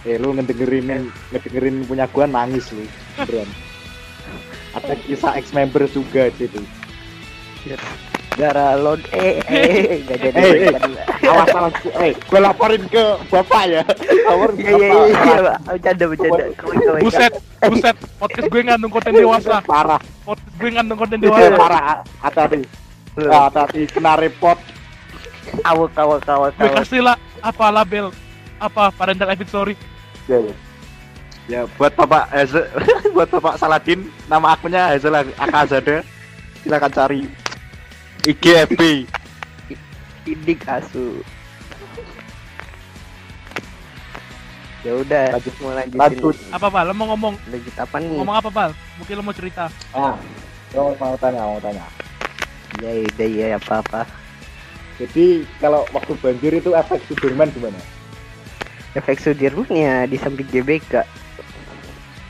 Eh 0.02 0.18
lu 0.18 0.34
ngedengerin 0.34 1.06
ngedengerin 1.30 1.86
punya 1.86 2.10
gua 2.10 2.26
nangis 2.26 2.74
lu. 2.74 2.82
Beneran. 3.22 3.46
Ada 4.74 4.98
kisah 5.06 5.38
ex 5.38 5.54
member 5.54 5.86
juga 5.86 6.26
di 6.34 6.50
situ. 6.50 6.60
Gara 8.36 8.76
load 8.76 9.00
eh 9.10 9.40
eh 9.48 10.04
gak 10.04 10.18
jadi 10.20 10.36
Eh, 10.36 10.68
eh. 10.68 10.74
Awas 11.26 11.48
awas 11.50 11.74
eh 11.98 12.12
gua 12.22 12.40
laporin 12.44 12.84
ke 12.84 13.00
bapak 13.26 13.62
ya. 13.66 13.82
Laporin 14.28 14.54
ke 14.54 14.68
Iya 14.68 14.76
iya 14.76 14.88
bapak. 14.92 15.16
iya 15.16 15.36
iya 15.40 15.54
bercanda 15.66 16.04
bercanda 16.06 16.44
kawai, 16.54 17.00
buset 17.00 17.32
buset 17.62 17.96
podcast 18.16 18.46
gue 18.46 18.62
ngandung 18.62 18.90
konten 18.90 19.12
dewasa 19.12 19.54
Parah, 19.60 19.96
podcast 20.22 20.54
gue 20.54 20.70
ngandung 20.70 20.98
konten 20.98 21.16
eh, 21.16 21.22
dewasa 21.22 21.48
parah. 21.54 21.84
Hati-hati. 22.20 22.60
Hati-hati 23.16 23.80
kena 23.88 24.12
repot. 24.14 24.58
awak 25.62 25.94
awak 25.94 26.26
awak 26.26 26.50
gue 26.54 26.70
kasih 26.74 27.00
lah 27.00 27.14
apa 27.38 27.70
label 27.70 28.10
apa 28.58 28.90
parental 28.90 29.26
advisory 29.26 29.78
Ya, 30.26 30.36
ya. 30.36 30.54
Ya 31.46 31.60
buat 31.72 31.94
Bapak 31.94 32.26
Hazel, 32.28 32.66
buat 33.14 33.30
Bapak 33.30 33.54
Saladin, 33.54 34.10
nama 34.26 34.50
akunnya 34.50 34.90
Hazel 34.90 35.14
Akazada. 35.38 36.02
Silakan 36.58 36.90
cari 36.90 37.20
IGFB. 38.26 39.06
sidik 40.22 40.58
asu 40.66 41.22
ya 44.82 44.92
udah 44.96 45.24
Lanjut. 45.32 45.54
mau 45.56 45.70
lanjutin 45.72 45.98
Lanjut. 45.98 46.34
apa 46.50 46.66
bal 46.68 46.84
lo 46.84 46.94
mau 46.94 47.06
ngomong 47.08 47.34
lanjut 47.44 47.74
apa 47.76 47.96
nih 47.96 48.10
ngomong 48.12 48.36
apa 48.36 48.50
bal 48.50 48.70
mungkin 48.98 49.14
lo 49.14 49.22
mau 49.22 49.30
cerita 49.30 49.64
Ah, 49.92 50.14
lo 50.72 50.94
mau 50.94 51.14
tanya, 51.16 51.42
mau 51.44 51.58
tanya. 51.58 51.86
ya 52.76 52.90
udah 53.04 53.28
ya 53.28 53.46
apa 53.54 53.74
apa 53.80 54.02
Jadi 54.96 55.44
kalau 55.58 55.84
waktu 55.90 56.12
banjir 56.16 56.52
itu 56.56 56.70
efek 56.72 56.98
Sudirman 57.04 57.50
gimana? 57.50 57.78
efek 58.92 59.20
Sudirman 59.20 59.68
ya 59.68 59.94
di 60.04 60.16
samping 60.16 60.46
GBK 60.48 61.06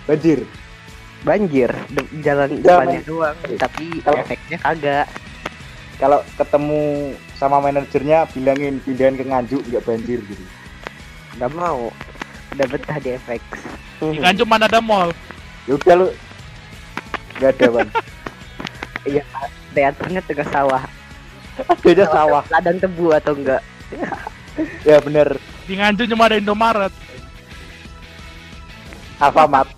Banjir. 0.05 0.45
banjir 1.23 1.73
de- 1.91 2.11
jalan 2.21 2.51
Ya, 2.53 2.61
depannya 2.63 2.99
men. 2.99 3.05
doang 3.05 3.37
tapi 3.57 3.87
Kalau- 4.01 4.21
efeknya 4.21 4.57
kagak 4.61 5.07
Kalau 5.97 6.21
ketemu 6.37 6.81
sama 7.35 7.57
manajernya 7.59 8.29
bilangin 8.31 8.77
pindahin 8.85 9.17
ke 9.17 9.25
Nganjuk 9.25 9.65
nggak 9.65 9.85
banjir 9.85 10.21
gitu. 10.23 10.45
nggak 11.37 11.53
mau 11.53 11.93
udah 12.53 12.67
betah 12.69 12.97
di 12.97 13.13
efek 13.13 13.41
di 14.01 14.17
Nganjuk 14.17 14.49
mana 14.49 14.65
ada 14.65 14.81
mall 14.81 15.13
Ya 15.65 15.77
udah 15.77 15.95
lu 15.97 16.09
nggak 17.37 17.51
ada 17.53 17.67
bang. 17.71 17.89
teaternya 19.77 20.21
tengah 20.25 20.49
sawah 20.49 20.83
Adanya 21.73 22.07
sawah. 22.09 22.43
ladang 22.49 22.81
tebu 22.81 23.13
atau 23.13 23.33
enggak 23.37 23.61
Ya 24.85 24.97
bener. 25.01 25.37
di 25.65 25.77
Nganjuk 25.77 26.09
cuma 26.09 26.29
ada 26.29 26.37
Indomaret 26.37 26.93
Alfamart. 29.17 29.73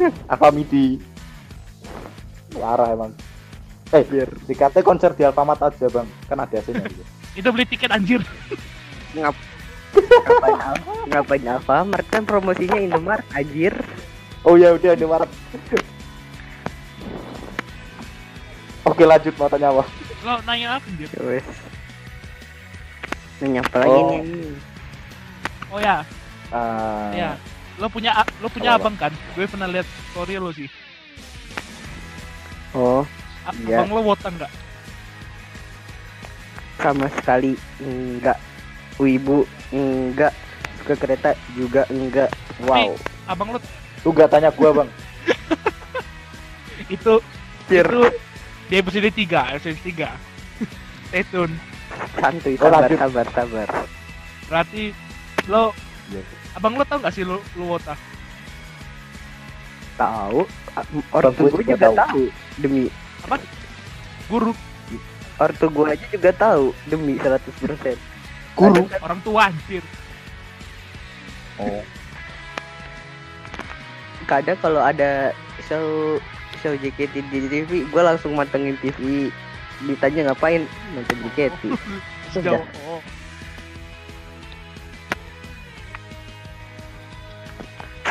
Alfamidi. 0.32 0.96
Parah 2.50 2.88
emang. 2.88 3.12
Eh 3.94 4.02
biar. 4.02 4.26
dikata 4.50 4.82
konser 4.82 5.14
di 5.14 5.22
Alfamart 5.22 5.62
aja 5.62 5.86
bang, 5.86 6.08
kan 6.26 6.42
ada 6.42 6.58
AC-nya 6.58 6.82
gitu. 6.90 7.02
itu 7.38 7.48
beli 7.54 7.64
tiket 7.70 7.90
anjir. 7.94 8.18
Ngap 9.14 9.36
ngapain 9.96 10.58
Alfa 10.58 10.92
ngapain 11.06 11.44
Alfamart? 11.46 12.06
Kan 12.10 12.22
promosinya 12.26 12.82
Indomaret 12.82 13.22
anjir. 13.30 13.72
Oh 14.42 14.58
ya 14.58 14.74
udah 14.74 14.92
di 14.98 15.06
Maret. 15.06 15.30
Oke 18.86 19.02
lanjut 19.06 19.34
mau 19.38 19.50
tanya 19.50 19.70
apa? 19.74 19.84
lo 20.26 20.42
nanya 20.42 20.82
apa 20.82 20.86
anjir? 20.90 21.10
Wes. 21.22 21.46
Nanya 23.38 23.60
apa 23.62 23.76
lagi 23.78 23.94
Oh. 23.94 24.06
nih? 24.10 24.22
Oh 25.70 25.78
ya. 25.78 25.96
Ah, 26.50 27.10
ya. 27.14 27.30
Lo 27.78 27.86
punya 27.86 28.10
lo 28.42 28.50
punya 28.50 28.74
Apa, 28.74 28.90
abang 28.90 28.96
kan? 28.98 29.12
Gue 29.38 29.46
pernah 29.46 29.70
lihat 29.70 29.86
story 30.10 30.42
lo 30.42 30.50
sih. 30.50 30.66
Oh 32.74 33.06
Iya. 33.62 33.76
abang 33.80 33.90
lo 33.92 34.02
wota 34.04 34.28
nggak? 34.28 34.52
Sama 36.76 37.06
sekali 37.12 37.52
enggak 37.78 38.38
wibu 38.96 39.42
enggak 39.70 40.32
suka 40.78 40.94
kereta 40.96 41.30
juga 41.52 41.86
enggak 41.88 42.30
wow. 42.62 42.92
Abang 43.26 43.52
lo 43.52 43.58
Lu 44.04 44.14
gak 44.14 44.30
tanya 44.30 44.50
gua 44.50 44.70
bang. 44.70 44.90
itu 46.94 47.18
Cir. 47.66 47.82
itu 47.82 48.02
di 48.66 48.74
episode 48.76 49.10
3 49.10 49.58
episode 49.58 49.78
3 49.80 50.06
stay 51.10 51.22
tune. 51.26 51.54
Santuy 52.14 52.54
Oh, 52.56 52.66
sabar 52.66 52.86
lanjut. 52.86 52.98
sabar 52.98 53.26
sabar. 53.30 53.68
Berarti 54.46 54.82
lo 55.46 55.74
Iya. 56.06 56.22
abang 56.54 56.74
lo 56.74 56.82
tau 56.82 56.98
gak 56.98 57.10
sih 57.10 57.22
lo, 57.22 57.42
lo 57.54 57.64
wota 57.68 57.98
tahu 59.96 60.44
orang 61.10 61.32
tua 61.34 61.48
gue 61.48 61.64
juga 61.64 61.88
juga 61.88 61.88
tahu. 62.06 62.22
Demi 62.60 62.86
guru. 64.30 64.52
Orang 65.36 65.56
tua 65.60 65.68
gue 65.68 65.86
aja 65.92 66.06
juga 66.08 66.30
tahu 66.32 66.72
demi 66.88 67.20
100% 67.20 67.36
Guru. 68.56 68.88
orang 69.04 69.20
tua 69.20 69.52
anjir. 69.52 69.84
Oh. 71.56 71.84
kadang 74.28 74.58
kalau 74.60 74.82
ada 74.82 75.32
show 75.64 76.18
show 76.60 76.76
JKT 76.76 77.30
di 77.32 77.48
TV 77.48 77.88
gue 77.88 78.02
langsung 78.02 78.36
mantengin 78.36 78.76
TV 78.84 79.32
ditanya 79.88 80.28
ngapain 80.28 80.68
nonton 80.92 81.16
JKT 81.32 81.72
oh. 82.44 83.00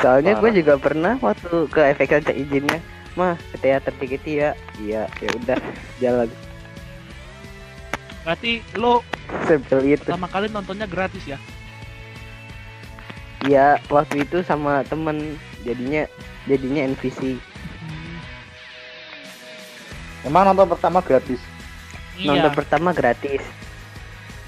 soalnya 0.01 0.34
gue 0.41 0.49
juga 0.63 0.80
pernah 0.80 1.19
waktu 1.21 1.67
ke 1.69 1.82
efek 1.93 2.17
kaca 2.17 2.34
izinnya 2.34 2.80
mah 3.15 3.39
ke 3.51 3.58
teater 3.58 3.93
JKT 3.95 4.25
ya 4.28 4.51
iya 4.78 5.08
ya 5.17 5.30
udah 5.34 5.60
jalan 6.04 6.30
Berarti 8.25 8.58
lo 8.73 9.06
Seperti 9.45 9.93
itu. 9.93 10.01
pertama 10.01 10.25
kali 10.25 10.49
nontonnya 10.49 10.89
gratis 10.89 11.21
ya? 11.30 11.38
Ya 13.45 13.78
waktu 13.86 14.25
itu 14.25 14.41
sama 14.41 14.82
temen 14.82 15.38
jadinya 15.62 16.10
jadinya 16.49 16.89
NPC. 16.89 17.38
Hmm, 17.38 18.17
Emang 20.25 20.49
nonton 20.49 20.73
pertama 20.73 21.06
gratis. 21.06 21.38
iya. 22.17 22.34
Nonton 22.34 22.51
pertama 22.58 22.89
gratis. 22.97 23.45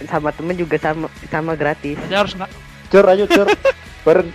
Sama 0.10 0.34
temen 0.34 0.58
juga 0.58 0.82
sama 0.82 1.06
sama 1.30 1.54
gratis. 1.54 2.02
Jadi 2.02 2.18
harus 2.18 2.34
nggak 2.34 2.50
Cur 2.90 3.06
ayo 3.06 3.30
cur. 3.30 3.46
Bareng. 4.10 4.34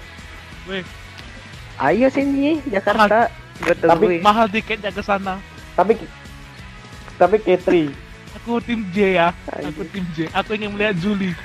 Ayo 1.83 2.07
sini 2.15 2.63
Jakarta. 2.71 3.27
Gue 3.61 3.75
Tapi 3.77 4.07
mahal 4.25 4.49
tiketnya 4.49 4.89
ke 4.89 5.03
sana. 5.05 5.37
Tapi 5.77 6.01
tapi 7.21 7.37
Ketri. 7.43 7.93
Aku 8.41 8.59
tim 8.65 8.89
J 8.91 8.97
ya. 9.21 9.29
Aku 9.53 9.85
tim 9.93 10.05
J. 10.17 10.33
Aku 10.33 10.57
ingin 10.57 10.73
melihat 10.73 10.97
Juli. 10.97 11.37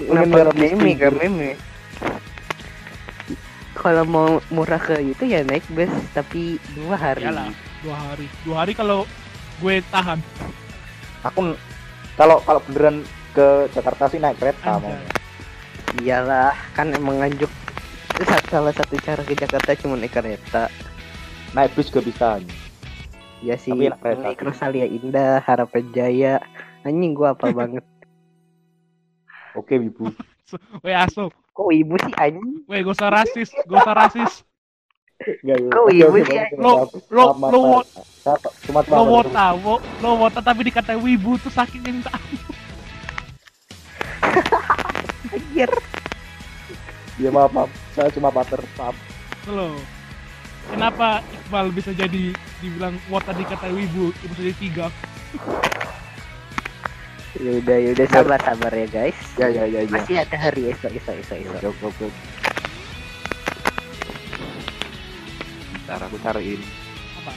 Ingin 0.00 0.28
Kenapa 0.28 0.52
Misty. 0.56 0.92
ke 0.96 1.08
meme? 1.12 1.50
Kalau 3.76 4.04
mau 4.08 4.28
murah 4.50 4.80
ke 4.80 4.98
itu 5.04 5.24
ya 5.28 5.44
naik 5.44 5.62
bus 5.72 5.92
tapi 6.16 6.56
dua 6.74 6.96
hari. 6.96 7.28
Iyalah, 7.28 7.52
dua 7.84 7.96
hari. 7.96 8.26
Dua 8.42 8.56
hari 8.64 8.72
kalau 8.72 9.04
gue 9.60 9.76
tahan. 9.92 10.18
Aku 11.22 11.54
kalau 12.16 12.40
kalau 12.42 12.60
beneran 12.66 13.04
ke 13.36 13.68
Jakarta 13.76 14.08
sih 14.08 14.18
naik 14.20 14.40
kereta 14.40 14.80
mau. 14.80 14.96
Iyalah, 16.00 16.56
kan 16.72 16.92
emang 16.92 17.20
nganjuk. 17.20 17.52
Salah 18.24 18.72
satu 18.72 18.96
cara 19.04 19.20
ke 19.20 19.36
Jakarta 19.36 19.76
cuma 19.76 20.00
naik 20.00 20.16
kereta. 20.16 20.72
Naik 21.52 21.76
bis 21.76 21.92
juga 21.92 22.00
bisa. 22.00 22.28
Ya 23.44 23.60
sih, 23.60 23.68
Tapi 23.76 23.92
enak 23.92 24.00
kereta. 24.00 24.22
naik 24.24 24.40
Rosalia 24.40 24.88
Indah, 24.88 25.44
Harapan 25.44 25.84
Jaya. 25.92 26.34
Anjing 26.80 27.12
gua 27.12 27.36
apa 27.36 27.52
banget. 27.52 27.84
Oke, 29.58 29.76
Ibu. 29.76 30.08
Weh 30.84 30.96
aso. 30.96 31.28
Kok 31.52 31.72
ibu 31.72 31.96
sih 31.96 32.12
anjing? 32.20 32.64
Weh 32.68 32.84
gak 32.84 32.96
usah 32.96 33.08
rasis. 33.08 33.48
Gak 33.64 33.80
usah 33.80 33.96
rasis. 33.96 34.32
Kok 35.44 35.88
ibu 35.88 36.16
sih? 36.24 36.36
Lo- 36.60 36.84
lo- 37.08 37.32
lo 37.32 37.80
cuma 38.68 38.80
Lo 38.84 39.02
wota, 39.08 39.56
wo- 39.56 39.80
lo 40.04 40.20
wota 40.20 40.44
tapi 40.44 40.68
dikatain 40.68 41.00
wibu 41.00 41.40
tuh 41.40 41.48
sakit 41.48 41.80
yang 41.80 42.04
minta 42.04 42.12
Anjir. 45.32 45.72
Ya 47.16 47.32
maaf, 47.32 47.48
maaf. 47.56 47.72
Saya 47.96 48.12
cuma 48.12 48.28
pater. 48.28 48.60
Maaf. 48.76 48.92
lo. 49.48 49.72
Kenapa 50.68 51.24
Iqbal 51.32 51.72
bisa 51.72 51.96
jadi 51.96 52.34
dibilang 52.60 53.00
wota 53.08 53.32
dikatain 53.32 53.72
wibu 53.72 54.12
itu 54.20 54.34
jadi 54.36 54.54
tiga? 54.60 54.86
Ya 57.40 57.52
udah, 57.62 57.76
ya 57.80 57.90
udah 57.96 58.06
sabar 58.12 58.40
sabar 58.44 58.72
ya 58.74 58.86
guys. 58.90 59.16
Ya, 59.40 59.48
ya, 59.48 59.64
ya, 59.64 59.80
ya. 59.86 59.96
Masih 59.96 60.16
ada 60.20 60.36
hari 60.36 60.68
esok 60.74 60.92
esok 60.92 61.16
esok 61.24 61.38
esok. 61.40 61.60
Oke, 61.72 61.84
oke, 61.88 62.04
oke. 62.04 62.08
Ntar 65.86 66.00
aku 66.04 66.16
cariin. 66.20 66.60
Apa? 67.22 67.32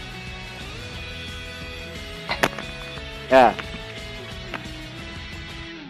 Ya. 3.30 3.46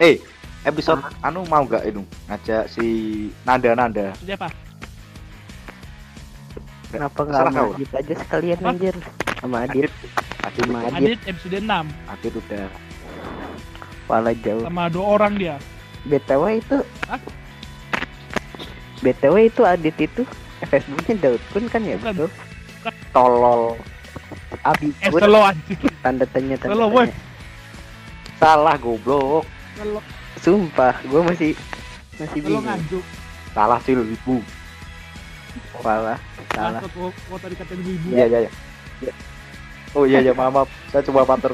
Eh, 0.03 0.19
episode 0.63 0.99
anu 1.21 1.47
mau 1.47 1.63
gak 1.63 1.85
itu 1.85 2.01
ngajak 2.27 2.67
si 2.67 2.85
Nanda 3.43 3.71
Nanda. 3.73 4.11
Siapa? 4.19 4.47
Kenapa 6.89 7.19
nggak 7.21 7.37
Salah 7.37 7.51
sama 7.53 7.61
kau. 7.61 7.71
Adit 7.71 7.91
aja 7.93 8.13
sekalian 8.17 8.59
Hah? 8.59 8.71
anjir? 8.73 8.95
Sama 9.39 9.57
Adit, 9.63 9.91
Adit, 10.43 10.63
sama 10.65 10.77
Adit, 10.81 10.97
Adit 10.97 11.19
episode 11.29 11.59
6 11.61 12.11
Adit 12.11 12.33
udah. 12.35 12.67
pala 14.03 14.33
jauh. 14.33 14.65
sama 14.65 14.89
dua 14.89 15.05
orang 15.05 15.33
dia. 15.37 15.55
BTW 16.01 16.43
itu 16.57 16.77
Hah? 17.05 17.21
BTW 18.99 19.35
itu 19.45 19.61
Adit 19.63 19.95
itu 19.95 20.25
Facebooknya 20.59 21.15
Daud 21.23 21.41
Kun 21.53 21.65
kan 21.69 21.81
ya 21.85 21.95
Bukan. 21.95 22.09
betul? 22.17 22.29
Bukan. 22.81 22.93
Tolol. 23.13 23.61
Abi 24.65 24.89
Eh 24.99 25.11
selo 25.13 25.39
tanda 26.01 26.25
tanya 26.25 26.55
tanda 26.57 26.73
Selo, 26.73 26.85
tanya. 26.89 27.13
Salah 28.35 28.75
goblok. 28.75 29.45
Selo, 29.77 29.99
Sumpah, 30.39 30.95
gue 31.03 31.21
masih 31.21 31.51
masih 32.15 32.39
bingung. 32.39 32.63
nganjuk. 32.63 33.03
Salah 33.51 33.79
sih 33.83 33.93
ibu. 33.93 34.37
Salah, 35.79 36.19
salah. 36.53 36.79
Takut 36.79 36.93
wo- 37.09 37.17
wota 37.27 37.47
dikatain 37.47 37.81
wibu. 37.83 38.07
Iya, 38.13 38.25
iya, 38.27 38.39
iya. 38.47 38.51
Ya. 38.99 39.13
Oh 39.97 40.03
iya 40.05 40.19
ya 40.21 40.31
maaf, 40.31 40.53
maaf. 40.53 40.69
Saya 40.91 41.01
coba 41.03 41.25
pater. 41.25 41.51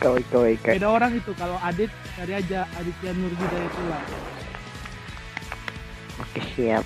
Kau 0.00 0.16
kau 0.32 0.48
kau. 0.48 0.72
Beda 0.72 0.88
orang 0.88 1.12
itu 1.12 1.32
kalau 1.36 1.60
Adit 1.60 1.92
cari 2.16 2.32
aja 2.32 2.64
Aditya 2.80 3.12
Nur 3.12 3.32
Hidayatullah. 3.36 4.02
Oke 6.20 6.40
siap. 6.56 6.84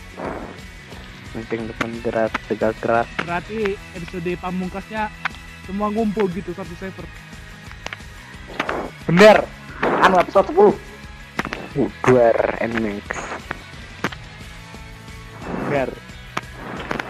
Penting 1.30 1.66
depan 1.66 1.90
gerak, 2.02 2.32
tegak 2.46 2.74
gerak. 2.82 3.06
Berarti 3.22 3.78
episode 3.94 4.30
pamungkasnya 4.38 5.10
semua 5.66 5.90
ngumpul 5.90 6.26
gitu 6.30 6.50
satu 6.54 6.74
server. 6.74 7.06
Bener. 9.04 9.44
Anu 10.00 10.16
episode 10.16 10.48
10. 10.50 11.84
Buar 12.02 12.36
NMAX. 12.62 13.06
Bener. 15.68 15.90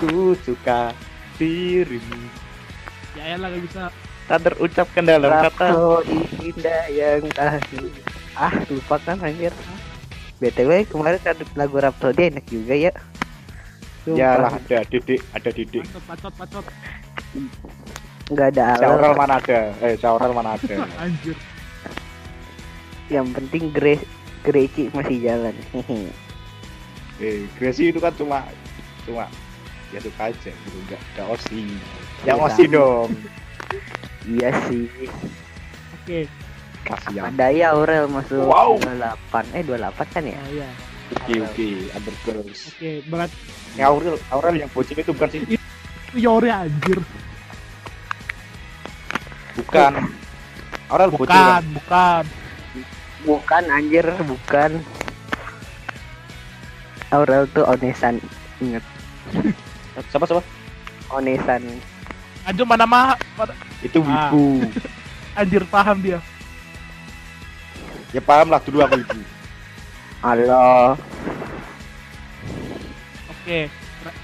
Ku 0.00 0.34
suka 0.42 0.90
dirimu. 1.38 2.18
Ya 3.14 3.38
elah 3.38 3.48
gak 3.48 3.62
bisa. 3.62 3.82
Tak 4.24 4.38
terucapkan 4.42 5.04
dalam 5.04 5.30
kata. 5.30 5.68
Indah 6.40 6.82
yang 6.90 7.28
tadi. 7.30 7.78
Ah, 8.34 8.50
lupa 8.66 8.96
kan 8.98 9.20
anjir. 9.20 9.54
BTW 10.42 10.90
kemarin 10.90 11.22
ada 11.22 11.44
lagu 11.54 11.78
Rhapsody 11.78 12.34
enak 12.34 12.44
juga 12.50 12.74
ya. 12.74 12.92
Sumpah, 14.02 14.18
Ya 14.18 14.30
lah 14.36 14.52
ada 14.52 14.82
didik, 14.84 15.22
ada 15.30 15.48
didik. 15.48 15.86
Pacot, 16.04 16.34
pacot, 16.34 16.34
pacot. 16.36 16.64
nggak 18.24 18.48
ada 18.56 18.64
Saural 18.80 19.12
alat. 19.12 19.16
mana 19.16 19.34
ada? 19.36 19.60
Eh, 19.80 19.94
saural 19.96 20.30
mana 20.32 20.50
ada? 20.58 20.74
Anjir. 21.04 21.36
Yang 23.06 23.26
penting 23.34 23.64
Grace 23.70 24.06
Greci 24.40 24.88
masih 24.90 25.16
jalan. 25.20 25.54
eh, 27.16 27.44
Gracie 27.54 27.88
itu 27.88 27.98
kan 27.98 28.12
cuma 28.12 28.44
cuma 29.04 29.24
ya 29.88 29.98
suka 29.98 30.28
aja 30.28 30.50
gitu, 30.50 30.76
enggak 30.82 31.00
enggak 31.06 31.26
osi. 31.30 31.62
Yang 32.22 32.36
Iya. 32.36 32.46
osi 32.46 32.62
dong. 32.66 33.10
iya 34.26 34.48
sih. 34.66 34.84
Oke. 35.94 36.18
Kasihan. 36.82 37.30
Ada 37.30 37.46
ya 37.48 37.72
Aurel 37.72 38.04
masuk 38.06 38.44
Wow. 38.44 38.76
28. 38.76 39.48
Eh 39.50 39.62
28 39.62 40.06
kan 40.10 40.22
ya? 40.22 40.36
Oh 40.36 40.50
iya. 40.50 40.68
Oke, 41.14 41.34
oke, 41.38 41.68
undergirls. 41.90 42.60
Oke, 42.70 42.90
berat. 43.06 43.30
Ya 43.74 43.88
Aurel, 43.88 44.16
Aurel 44.28 44.56
yang 44.58 44.70
bocil 44.70 44.92
itu 44.94 45.10
bukan 45.10 45.28
sih? 45.30 45.40
Itu 45.46 45.60
Yori 46.14 46.48
anjir. 46.48 47.00
Bukan. 49.54 49.92
Aurel 50.86 51.08
bocil 51.10 51.24
Bukan, 51.24 51.32
kan? 51.32 51.64
bukan. 51.72 52.24
Bukan 53.24 53.64
anjir, 53.66 54.04
bukan. 54.20 54.80
Aurel 57.08 57.46
tuh 57.50 57.64
onesan. 57.64 58.18
Ingat, 58.58 58.84
Siapa 60.10 60.24
siapa? 60.24 60.42
onesan. 61.08 61.62
Anjir 62.44 62.64
mana 62.64 62.84
mah 62.84 63.16
Itu 63.80 64.02
Ah. 64.02 64.28
wibu. 64.28 64.68
anjir 65.40 65.62
paham 65.66 65.98
dia. 65.98 66.20
ya 68.10 68.20
paham 68.20 68.46
lah 68.46 68.60
dulu 68.60 68.78
aku 68.80 68.94
wibu. 68.96 69.20
Halo. 70.20 70.94
Oke. 73.28 73.66
ber- 74.00 74.18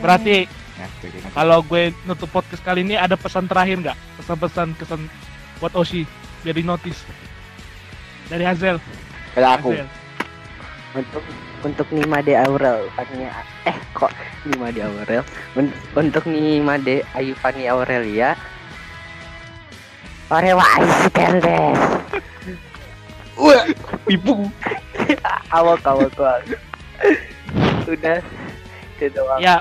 Berarti 0.00 0.36
oke. 0.44 1.08
kalau 1.30 1.62
gue 1.62 1.94
nutup 2.04 2.26
podcast 2.28 2.58
kali 2.60 2.82
ini 2.82 2.94
ada 2.94 3.14
pesan 3.14 3.46
terakhir 3.46 3.78
nggak? 3.80 3.98
Pesan-pesan 4.18 4.68
kesan 4.74 5.00
buat 5.58 5.72
Oshi 5.74 6.02
biar 6.42 6.54
di 6.54 6.62
notice. 6.62 7.06
Dari 8.26 8.44
Hazel. 8.44 8.76
kayak 9.34 9.60
aku. 9.60 9.70
Hazel. 9.72 9.88
Untuk 10.94 11.24
untuk 11.64 11.86
Nimade 11.90 12.34
Aurel, 12.36 12.86
Fania. 12.94 13.32
Eh 13.64 13.74
kok 13.92 14.12
Nimade 14.44 14.80
Aurel? 14.80 15.22
Un- 15.54 15.74
untuk 15.92 16.24
Nimade 16.24 17.02
Ayu 17.12 17.34
Fani 17.34 17.66
Aurelia. 17.66 18.36
Orewa 20.28 20.64
Aishikan 20.64 21.36
des. 21.38 21.78
Wah, 23.34 23.64
wibu. 24.06 24.48
Awak 25.52 25.84
awak 25.84 26.14
awak. 26.16 26.40
Sudah. 27.84 28.18
Itu 28.96 29.10
doang. 29.12 29.38
Ya, 29.38 29.58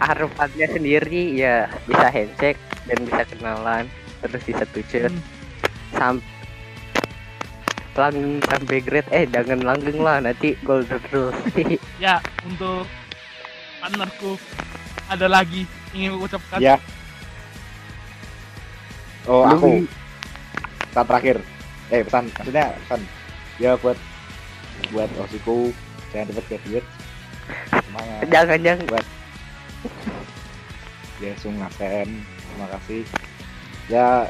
harapannya 0.00 0.66
sendiri 0.66 1.34
ya 1.34 1.66
bisa 1.84 2.08
handshake 2.08 2.58
dan 2.86 2.98
bisa 3.04 3.22
kenalan 3.26 3.84
terus 4.18 4.42
bisa 4.42 4.64
tucet 4.72 5.12
Hmm. 5.12 5.22
sam 5.92 6.14
lang 7.96 8.44
sampai 8.44 8.78
grade 8.84 9.10
eh 9.10 9.24
jangan 9.26 9.60
langgeng 9.64 9.98
lah 10.04 10.20
nanti 10.20 10.54
golden 10.62 11.00
rules 11.10 11.36
ya 12.04 12.20
untuk 12.44 12.84
partnerku 13.80 14.36
ada 15.08 15.26
lagi 15.30 15.64
ingin 15.94 16.18
ucapkan 16.20 16.60
Ya. 16.60 16.76
Oh, 19.26 19.42
Lu- 19.42 19.58
aku. 19.58 19.70
Saat 20.94 21.06
terakhir. 21.10 21.36
Eh, 21.90 22.02
pesan. 22.06 22.30
Maksudnya 22.30 22.66
pesan. 22.86 23.00
Ya 23.58 23.74
buat 23.82 23.98
buat 24.94 25.10
osiku 25.18 25.74
jangan 26.14 26.30
dapat 26.30 26.44
graduate. 26.46 26.88
Semangat. 27.74 28.20
Jangan 28.30 28.58
jangan. 28.62 28.86
Ya, 31.16 31.32
sungguh 31.40 31.64
Terima 31.80 32.66
kasih. 32.76 33.00
Ya 33.88 34.28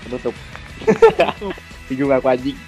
penutup. 0.00 0.32
Bingung 1.86 2.10
aku 2.10 2.26
anjing. 2.26 2.58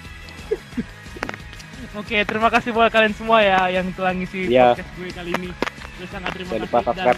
Oke, 1.91 2.21
terima 2.23 2.47
kasih 2.47 2.71
buat 2.71 2.87
kalian 2.87 3.11
semua 3.11 3.41
ya 3.41 3.67
yang 3.69 3.89
telah 3.91 4.13
ngisi 4.13 4.47
Iya. 4.47 4.71
podcast 4.71 4.91
gue 4.95 5.09
kali 5.11 5.31
ini. 5.35 5.49
Gue 5.97 6.07
sangat 6.07 6.31
terima 6.31 6.51
Jangan 6.55 6.69
kasih 6.69 6.93
dan 6.95 7.17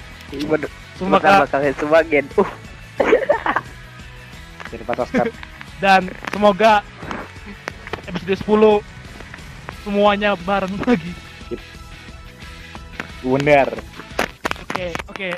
semoga 0.98 1.32
kalian 1.46 1.76
semua 1.76 2.00
gen. 2.02 2.26
Uh, 2.34 2.50
lupa 4.82 4.94
subscribe. 4.98 5.34
dan 5.78 6.02
semoga 6.32 6.74
episode 8.08 8.82
10 8.82 9.84
semuanya 9.84 10.34
bareng 10.40 10.74
lagi. 10.82 11.12
Benar. 13.22 13.70
Oke, 14.64 14.88
oke, 15.06 15.30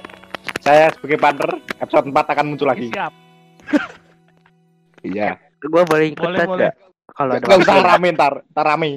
Saya 0.62 0.88
sebagai 0.94 1.20
partner 1.20 1.60
episode 1.82 2.08
4 2.08 2.16
akan 2.32 2.46
muncul 2.48 2.68
lagi. 2.70 2.88
siap. 2.88 3.12
Iya. 5.04 5.36
Gua 5.70 5.84
boleh 5.86 6.06
ikut 6.12 6.24
Boleh, 6.24 6.46
nggak? 6.46 6.74
Kalau 7.14 7.32
ada 7.36 7.46
Gak 7.46 7.58
usah 7.62 7.76
rame 7.84 8.08
ntar, 8.16 8.34
ntar 8.50 8.66
rame. 8.66 8.92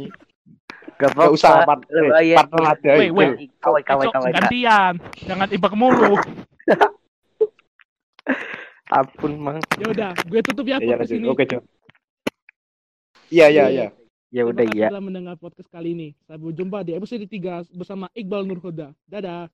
Gak 0.97 1.11
Gak 1.13 1.29
usah 1.29 1.69
part, 1.69 1.85
iya, 2.25 2.41
partner 2.41 2.63
iya. 2.65 2.73
ada. 2.73 2.91
Wait. 3.13 3.53
Kawai 3.61 3.83
kawai 3.85 4.07
kawai. 4.09 4.31
gantian. 4.33 4.95
Jangan 5.29 5.49
ibak 5.53 5.75
mulu. 5.77 6.17
Ampun 8.89 9.33
mang. 9.37 9.59
Ya 9.77 9.87
udah, 9.91 10.11
gue 10.15 10.41
tutup 10.47 10.65
ya 10.65 10.79
Iya 10.79 10.95
podcast 10.95 11.11
lanjut. 11.11 11.19
ini. 11.19 11.27
Oke, 11.29 11.45
Cok. 11.45 11.63
Iya, 13.29 13.47
iya, 13.51 13.65
iya. 13.69 13.87
Ya 14.31 14.43
Terima 14.43 14.51
udah 14.55 14.65
kasih 14.67 14.79
ya. 14.79 14.87
telah 14.91 15.03
mendengar 15.03 15.35
podcast 15.37 15.69
kali 15.69 15.89
ini. 15.95 16.09
Sampai 16.25 16.55
jumpa 16.55 16.79
di 16.87 16.93
episode 16.95 17.27
3 17.27 17.67
bersama 17.75 18.07
Iqbal 18.15 18.47
Nurhoda. 18.47 18.95
Dadah. 19.05 19.51